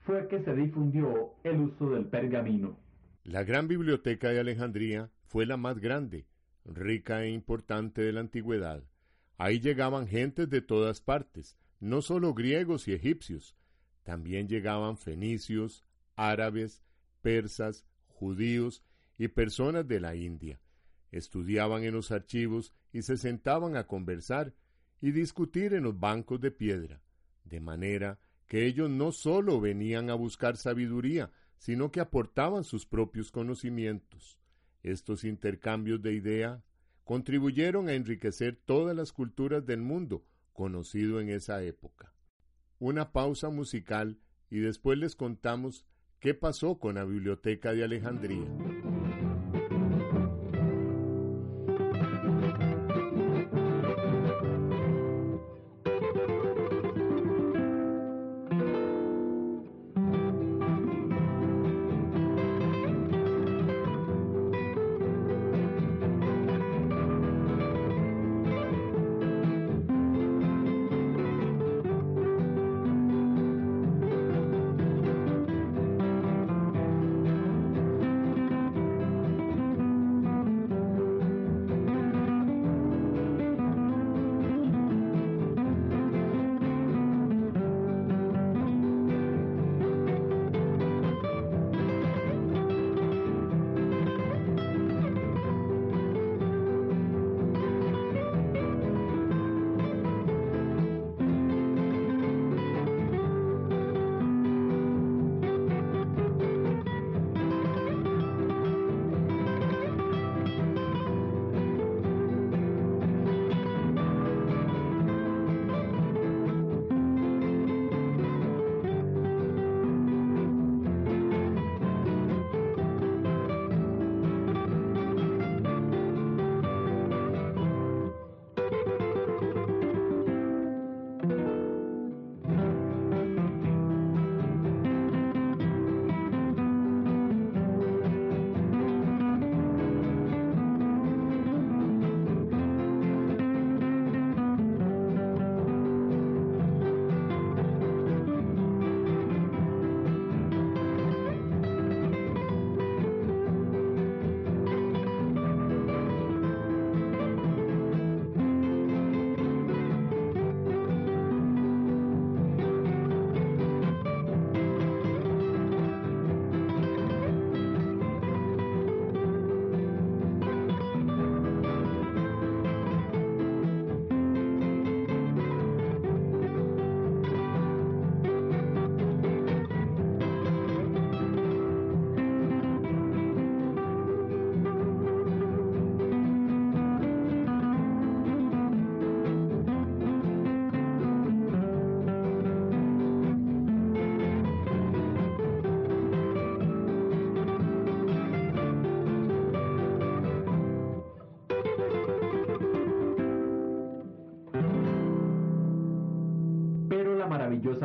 fue 0.00 0.28
que 0.28 0.42
se 0.44 0.54
difundió 0.54 1.34
el 1.44 1.60
uso 1.60 1.90
del 1.90 2.06
pergamino. 2.06 2.76
La 3.24 3.44
gran 3.44 3.68
biblioteca 3.68 4.30
de 4.30 4.40
Alejandría 4.40 5.10
fue 5.26 5.46
la 5.46 5.56
más 5.56 5.78
grande, 5.78 6.26
rica 6.64 7.24
e 7.24 7.30
importante 7.30 8.02
de 8.02 8.12
la 8.12 8.20
antigüedad. 8.20 8.82
Ahí 9.38 9.60
llegaban 9.60 10.06
gentes 10.06 10.50
de 10.50 10.60
todas 10.60 11.00
partes, 11.00 11.56
no 11.80 12.02
solo 12.02 12.34
griegos 12.34 12.86
y 12.88 12.92
egipcios, 12.92 13.56
también 14.02 14.48
llegaban 14.48 14.96
fenicios, 14.96 15.84
árabes, 16.16 16.82
persas, 17.20 17.84
judíos 18.08 18.82
y 19.18 19.28
personas 19.28 19.86
de 19.86 20.00
la 20.00 20.14
India. 20.14 20.60
Estudiaban 21.10 21.84
en 21.84 21.94
los 21.94 22.10
archivos 22.10 22.72
y 22.92 23.02
se 23.02 23.16
sentaban 23.16 23.76
a 23.76 23.86
conversar 23.86 24.54
y 25.00 25.10
discutir 25.10 25.74
en 25.74 25.84
los 25.84 25.98
bancos 25.98 26.40
de 26.40 26.50
piedra, 26.50 27.02
de 27.44 27.60
manera 27.60 28.18
que 28.46 28.66
ellos 28.66 28.90
no 28.90 29.12
sólo 29.12 29.60
venían 29.60 30.10
a 30.10 30.14
buscar 30.14 30.56
sabiduría, 30.56 31.30
sino 31.58 31.90
que 31.90 32.00
aportaban 32.00 32.64
sus 32.64 32.86
propios 32.86 33.30
conocimientos. 33.30 34.38
Estos 34.82 35.24
intercambios 35.24 36.02
de 36.02 36.14
idea 36.14 36.62
contribuyeron 37.04 37.88
a 37.88 37.94
enriquecer 37.94 38.56
todas 38.56 38.96
las 38.96 39.12
culturas 39.12 39.64
del 39.64 39.80
mundo 39.80 40.24
conocido 40.52 41.20
en 41.20 41.28
esa 41.28 41.62
época. 41.62 42.12
Una 42.82 43.12
pausa 43.12 43.48
musical 43.48 44.18
y 44.50 44.58
después 44.58 44.98
les 44.98 45.14
contamos 45.14 45.86
qué 46.18 46.34
pasó 46.34 46.80
con 46.80 46.96
la 46.96 47.04
Biblioteca 47.04 47.72
de 47.72 47.84
Alejandría. 47.84 48.44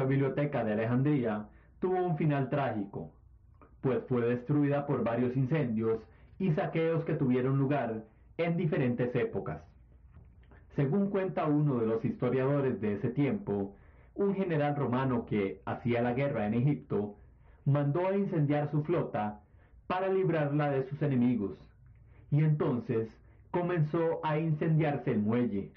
Biblioteca 0.08 0.64
de 0.64 0.74
Alejandría 0.74 1.46
tuvo 1.80 2.04
un 2.04 2.18
final 2.18 2.50
trágico, 2.50 3.12
pues 3.82 4.04
fue 4.08 4.22
destruida 4.22 4.88
por 4.88 5.04
varios 5.04 5.36
incendios 5.38 6.00
y 6.40 6.52
saqueos 6.54 7.06
que 7.06 7.14
tuvieron 7.14 7.58
lugar 7.60 8.04
en 8.38 8.58
diferentes 8.58 9.14
épocas. 9.16 9.62
Según 10.76 11.10
cuenta 11.10 11.46
uno 11.46 11.80
de 11.80 11.88
los 11.88 12.04
historiadores 12.04 12.80
de 12.82 12.94
ese 12.94 13.10
tiempo, 13.10 13.76
un 14.16 14.36
general 14.36 14.76
romano 14.76 15.26
que 15.26 15.62
hacía 15.66 16.02
la 16.02 16.14
guerra 16.14 16.48
en 16.48 16.56
Egipto 16.56 17.16
mandó 17.66 18.08
a 18.08 18.16
incendiar 18.16 18.72
su 18.72 18.84
flota 18.84 19.42
para 19.88 20.10
librarla 20.10 20.72
de 20.72 20.88
sus 20.90 21.02
enemigos, 21.02 21.58
y 22.32 22.44
entonces 22.44 23.10
comenzó 23.52 24.20
a 24.24 24.38
incendiarse 24.38 25.12
el 25.12 25.20
muelle. 25.20 25.72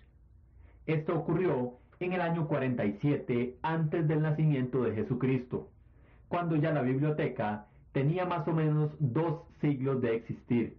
Esto 0.87 1.17
ocurrió 1.17 1.80
en 2.01 2.15
el 2.15 2.23
año 2.23 2.49
47 2.49 3.59
antes 3.63 4.09
del 4.09 4.23
nacimiento 4.23 4.83
de 4.83 4.95
Jesucristo, 4.95 5.71
cuando 6.29 6.57
ya 6.57 6.73
la 6.73 6.83
biblioteca 6.83 7.67
tenía 7.93 8.25
más 8.25 8.49
o 8.49 8.53
menos 8.53 8.91
dos 8.99 9.43
siglos 9.61 10.01
de 10.01 10.17
existir. 10.17 10.77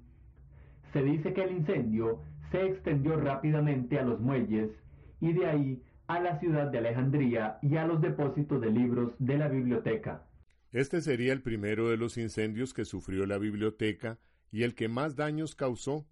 Se 0.94 1.04
dice 1.04 1.34
que 1.34 1.44
el 1.44 1.52
incendio 1.52 2.22
se 2.52 2.66
extendió 2.66 3.18
rápidamente 3.18 4.00
a 4.00 4.04
los 4.04 4.20
muelles 4.20 4.72
y 5.20 5.32
de 5.34 5.46
ahí 5.46 5.84
a 6.08 6.20
la 6.20 6.40
ciudad 6.40 6.68
de 6.72 6.80
Alejandría 6.80 7.60
y 7.62 7.78
a 7.78 7.86
los 7.86 8.02
depósitos 8.02 8.60
de 8.60 8.72
libros 8.72 9.14
de 9.20 9.38
la 9.38 9.48
biblioteca. 9.48 10.28
Este 10.72 11.02
sería 11.02 11.34
el 11.34 11.42
primero 11.42 11.90
de 11.90 11.98
los 11.98 12.18
incendios 12.18 12.74
que 12.74 12.86
sufrió 12.86 13.26
la 13.26 13.38
biblioteca 13.38 14.18
y 14.52 14.64
el 14.64 14.74
que 14.74 14.88
más 14.88 15.16
daños 15.16 15.56
causó. 15.56 16.08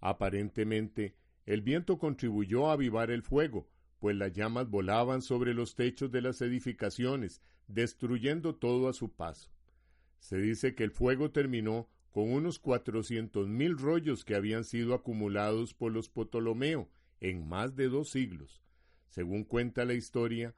Aparentemente, 0.00 1.14
el 1.46 1.62
viento 1.62 1.98
contribuyó 1.98 2.68
a 2.68 2.72
avivar 2.72 3.10
el 3.10 3.22
fuego, 3.22 3.68
pues 3.98 4.16
las 4.16 4.32
llamas 4.32 4.68
volaban 4.68 5.22
sobre 5.22 5.54
los 5.54 5.74
techos 5.74 6.10
de 6.10 6.22
las 6.22 6.40
edificaciones, 6.40 7.42
destruyendo 7.66 8.54
todo 8.54 8.88
a 8.88 8.92
su 8.92 9.12
paso. 9.12 9.50
Se 10.20 10.38
dice 10.38 10.74
que 10.74 10.84
el 10.84 10.90
fuego 10.90 11.30
terminó 11.30 11.88
con 12.10 12.32
unos 12.32 12.58
cuatrocientos 12.58 13.48
mil 13.48 13.76
rollos 13.76 14.24
que 14.24 14.34
habían 14.34 14.64
sido 14.64 14.94
acumulados 14.94 15.74
por 15.74 15.92
los 15.92 16.08
Ptolomeo 16.08 16.88
en 17.20 17.46
más 17.48 17.76
de 17.76 17.88
dos 17.88 18.10
siglos. 18.10 18.62
Según 19.08 19.44
cuenta 19.44 19.84
la 19.84 19.94
historia, 19.94 20.54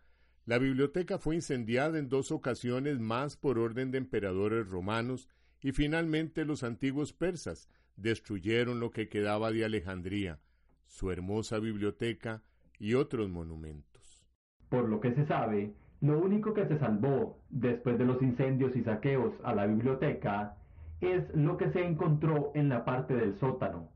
la 0.46 0.58
biblioteca 0.58 1.18
fue 1.18 1.36
incendiada 1.36 1.98
en 1.98 2.08
dos 2.08 2.32
ocasiones 2.32 2.98
más 2.98 3.36
por 3.36 3.58
orden 3.58 3.90
de 3.90 3.98
emperadores 3.98 4.68
romanos 4.68 5.28
y 5.60 5.72
finalmente 5.72 6.44
los 6.44 6.62
antiguos 6.62 7.12
persas 7.12 7.68
destruyeron 7.96 8.80
lo 8.80 8.90
que 8.90 9.08
quedaba 9.08 9.52
de 9.52 9.64
Alejandría, 9.64 10.40
su 10.86 11.10
hermosa 11.10 11.58
biblioteca 11.58 12.42
y 12.80 12.94
otros 12.94 13.28
monumentos. 13.28 14.26
Por 14.70 14.88
lo 14.88 15.00
que 15.00 15.12
se 15.12 15.26
sabe, 15.26 15.74
lo 16.00 16.18
único 16.18 16.54
que 16.54 16.66
se 16.66 16.78
salvó 16.78 17.38
después 17.50 17.98
de 17.98 18.06
los 18.06 18.20
incendios 18.22 18.74
y 18.74 18.82
saqueos 18.82 19.34
a 19.44 19.54
la 19.54 19.66
biblioteca 19.66 20.56
es 21.00 21.32
lo 21.34 21.56
que 21.58 21.70
se 21.70 21.84
encontró 21.84 22.52
en 22.54 22.70
la 22.70 22.84
parte 22.84 23.14
del 23.14 23.34
sótano, 23.38 23.88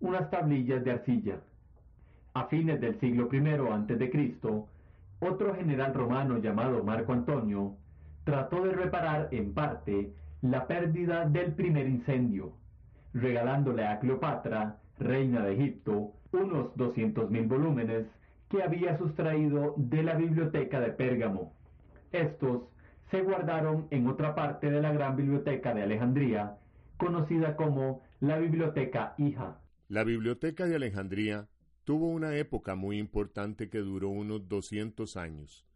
unas 0.00 0.30
tablillas 0.30 0.82
de 0.82 0.92
arcilla. 0.92 1.40
A 2.34 2.46
fines 2.46 2.80
del 2.80 2.98
siglo 2.98 3.28
I 3.30 3.38
a.C., 3.38 4.40
otro 5.20 5.54
general 5.54 5.94
romano 5.94 6.38
llamado 6.38 6.82
Marco 6.82 7.12
Antonio 7.12 7.76
trató 8.24 8.64
de 8.64 8.72
reparar 8.72 9.28
en 9.30 9.52
parte 9.52 10.14
la 10.40 10.66
pérdida 10.66 11.26
del 11.26 11.52
primer 11.52 11.86
incendio, 11.86 12.54
regalándole 13.12 13.86
a 13.86 14.00
Cleopatra, 14.00 14.78
reina 14.98 15.44
de 15.44 15.54
Egipto, 15.54 16.12
unos 16.32 16.74
200.000 16.76 17.46
volúmenes 17.46 18.06
que 18.52 18.62
había 18.62 18.98
sustraído 18.98 19.72
de 19.78 20.02
la 20.02 20.14
biblioteca 20.14 20.78
de 20.78 20.90
Pérgamo. 20.90 21.56
Estos 22.12 22.64
se 23.10 23.22
guardaron 23.22 23.88
en 23.90 24.06
otra 24.06 24.34
parte 24.34 24.70
de 24.70 24.82
la 24.82 24.92
gran 24.92 25.16
biblioteca 25.16 25.72
de 25.72 25.82
Alejandría, 25.82 26.58
conocida 26.98 27.56
como 27.56 28.02
la 28.20 28.36
Biblioteca 28.36 29.14
Hija. 29.16 29.58
La 29.88 30.04
Biblioteca 30.04 30.66
de 30.66 30.76
Alejandría 30.76 31.48
tuvo 31.84 32.08
una 32.10 32.36
época 32.36 32.74
muy 32.74 32.98
importante 32.98 33.70
que 33.70 33.78
duró 33.78 34.10
unos 34.10 34.46
200 34.48 35.16
años. 35.16 35.66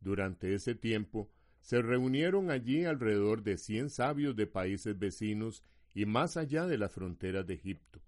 Durante 0.00 0.52
ese 0.52 0.74
tiempo 0.74 1.30
se 1.60 1.80
reunieron 1.80 2.50
allí 2.50 2.84
alrededor 2.84 3.42
de 3.42 3.56
100 3.56 3.88
sabios 3.88 4.36
de 4.36 4.46
países 4.46 4.98
vecinos 4.98 5.64
y 5.94 6.04
más 6.04 6.36
allá 6.36 6.66
de 6.66 6.76
las 6.76 6.92
fronteras 6.92 7.46
de 7.46 7.54
Egipto. 7.54 8.00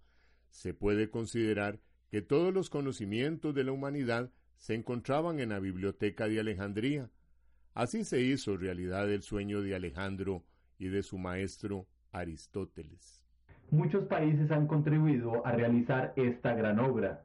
Se 0.50 0.74
puede 0.74 1.08
considerar 1.08 1.80
que 2.10 2.22
todos 2.22 2.52
los 2.52 2.70
conocimientos 2.70 3.54
de 3.54 3.64
la 3.64 3.72
humanidad 3.72 4.30
se 4.56 4.74
encontraban 4.74 5.40
en 5.40 5.50
la 5.50 5.60
Biblioteca 5.60 6.28
de 6.28 6.40
Alejandría, 6.40 7.10
Así 7.74 8.04
se 8.04 8.20
hizo 8.20 8.56
realidad 8.56 9.10
el 9.10 9.22
sueño 9.22 9.62
de 9.62 9.74
Alejandro 9.74 10.42
y 10.78 10.88
de 10.88 11.02
su 11.02 11.18
maestro 11.18 11.86
Aristóteles. 12.12 13.24
Muchos 13.70 14.04
países 14.04 14.50
han 14.50 14.66
contribuido 14.66 15.46
a 15.46 15.52
realizar 15.52 16.12
esta 16.16 16.54
gran 16.54 16.80
obra. 16.80 17.22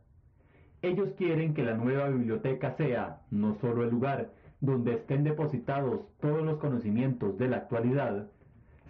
Ellos 0.84 1.10
quieren 1.18 1.56
que 1.56 1.64
la 1.64 1.74
nueva 1.74 2.10
biblioteca 2.10 2.76
sea 2.78 3.22
no 3.32 3.56
solo 3.60 3.84
el 3.84 3.90
lugar 3.90 4.32
donde 4.62 4.94
estén 4.94 5.24
depositados 5.24 6.02
todos 6.22 6.44
los 6.44 6.60
conocimientos 6.60 7.38
de 7.40 7.48
la 7.48 7.58
actualidad, 7.58 8.30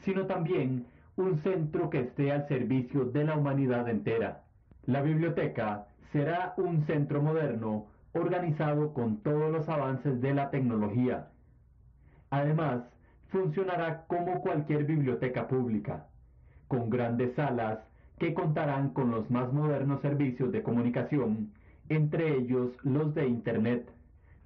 sino 0.02 0.28
también 0.28 0.86
un 1.16 1.38
centro 1.38 1.90
que 1.90 2.02
esté 2.02 2.34
al 2.34 2.48
servicio 2.50 3.06
de 3.06 3.24
la 3.24 3.38
humanidad 3.38 3.88
entera. 3.88 4.45
La 4.86 5.02
biblioteca 5.02 5.88
será 6.12 6.54
un 6.58 6.86
centro 6.86 7.22
moderno 7.22 7.88
organizado 8.14 8.94
con 8.94 9.18
todos 9.18 9.52
los 9.52 9.68
avances 9.68 10.22
de 10.22 10.34
la 10.34 10.50
tecnología, 10.50 11.28
Además, 12.30 12.84
funcionará 13.30 14.06
como 14.08 14.42
cualquier 14.42 14.84
biblioteca 14.84 15.48
pública, 15.48 16.08
con 16.68 16.90
grandes 16.90 17.34
salas 17.36 17.80
que 18.20 18.34
contarán 18.34 18.90
con 18.90 19.12
los 19.12 19.30
más 19.30 19.52
modernos 19.54 20.02
servicios 20.02 20.52
de 20.52 20.62
comunicación, 20.62 21.52
entre 21.88 22.36
ellos 22.38 22.72
los 22.84 23.14
de 23.14 23.28
Internet. 23.28 23.90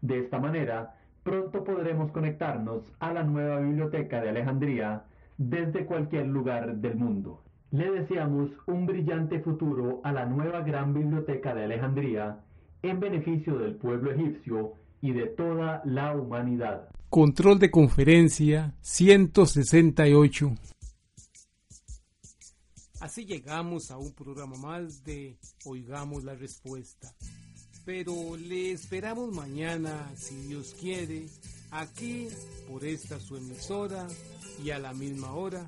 De 0.02 0.19
esta 0.19 0.39
manera, 0.39 0.95
pronto 1.23 1.63
podremos 1.63 2.12
conectarnos 2.12 2.84
a 2.99 3.13
la 3.13 3.23
nueva 3.23 3.60
biblioteca 3.60 4.21
de 4.21 4.30
Alejandría 4.30 5.04
desde 5.38 5.86
cualquier 5.86 6.28
lugar 6.28 6.75
del 6.75 6.95
mundo. 6.95 7.41
Le 7.71 7.91
deseamos 7.91 8.49
un 8.65 8.88
brillante 8.88 9.39
futuro 9.41 10.01
a 10.03 10.12
la 10.12 10.25
nueva 10.25 10.62
gran 10.62 10.93
biblioteca 10.93 11.53
de 11.53 11.65
Alejandría 11.65 12.39
en 12.82 12.99
beneficio 12.99 13.60
del 13.60 13.75
pueblo 13.75 14.12
egipcio 14.12 14.73
y 15.01 15.13
de 15.13 15.27
toda 15.27 15.82
la 15.86 16.15
humanidad. 16.15 16.89
Control 17.10 17.60
de 17.60 17.69
conferencia 17.69 18.73
168. 18.82 20.55
Así 23.01 23.25
llegamos 23.25 23.91
a 23.91 23.97
un 23.97 24.13
programa 24.13 24.58
más 24.58 25.03
de 25.03 25.38
Oigamos 25.65 26.23
la 26.23 26.36
Respuesta. 26.36 27.13
Pero 27.86 28.36
le 28.36 28.71
esperamos 28.71 29.34
mañana, 29.34 30.12
si 30.15 30.36
Dios 30.47 30.75
quiere, 30.79 31.27
aquí 31.71 32.27
por 32.67 32.84
esta 32.84 33.19
su 33.19 33.38
emisora 33.38 34.08
y 34.63 34.71
a 34.71 34.79
la 34.79 34.93
misma 34.93 35.34
hora. 35.34 35.67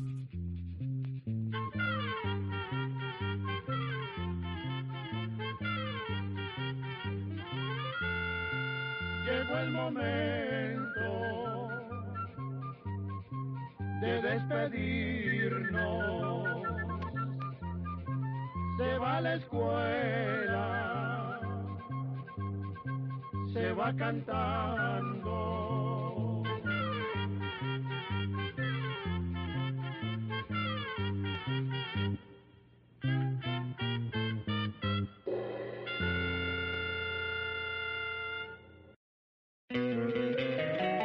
Se 18.81 18.97
va 18.97 19.17
a 19.17 19.21
la 19.21 19.35
escuela, 19.35 21.39
se 23.53 23.73
va 23.73 23.95
cantando. 23.95 25.27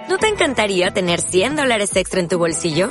¿No 0.08 0.18
te 0.18 0.28
encantaría 0.28 0.94
tener 0.94 1.20
100 1.20 1.56
dólares 1.56 1.94
extra 1.94 2.20
en 2.20 2.28
tu 2.28 2.38
bolsillo? 2.38 2.90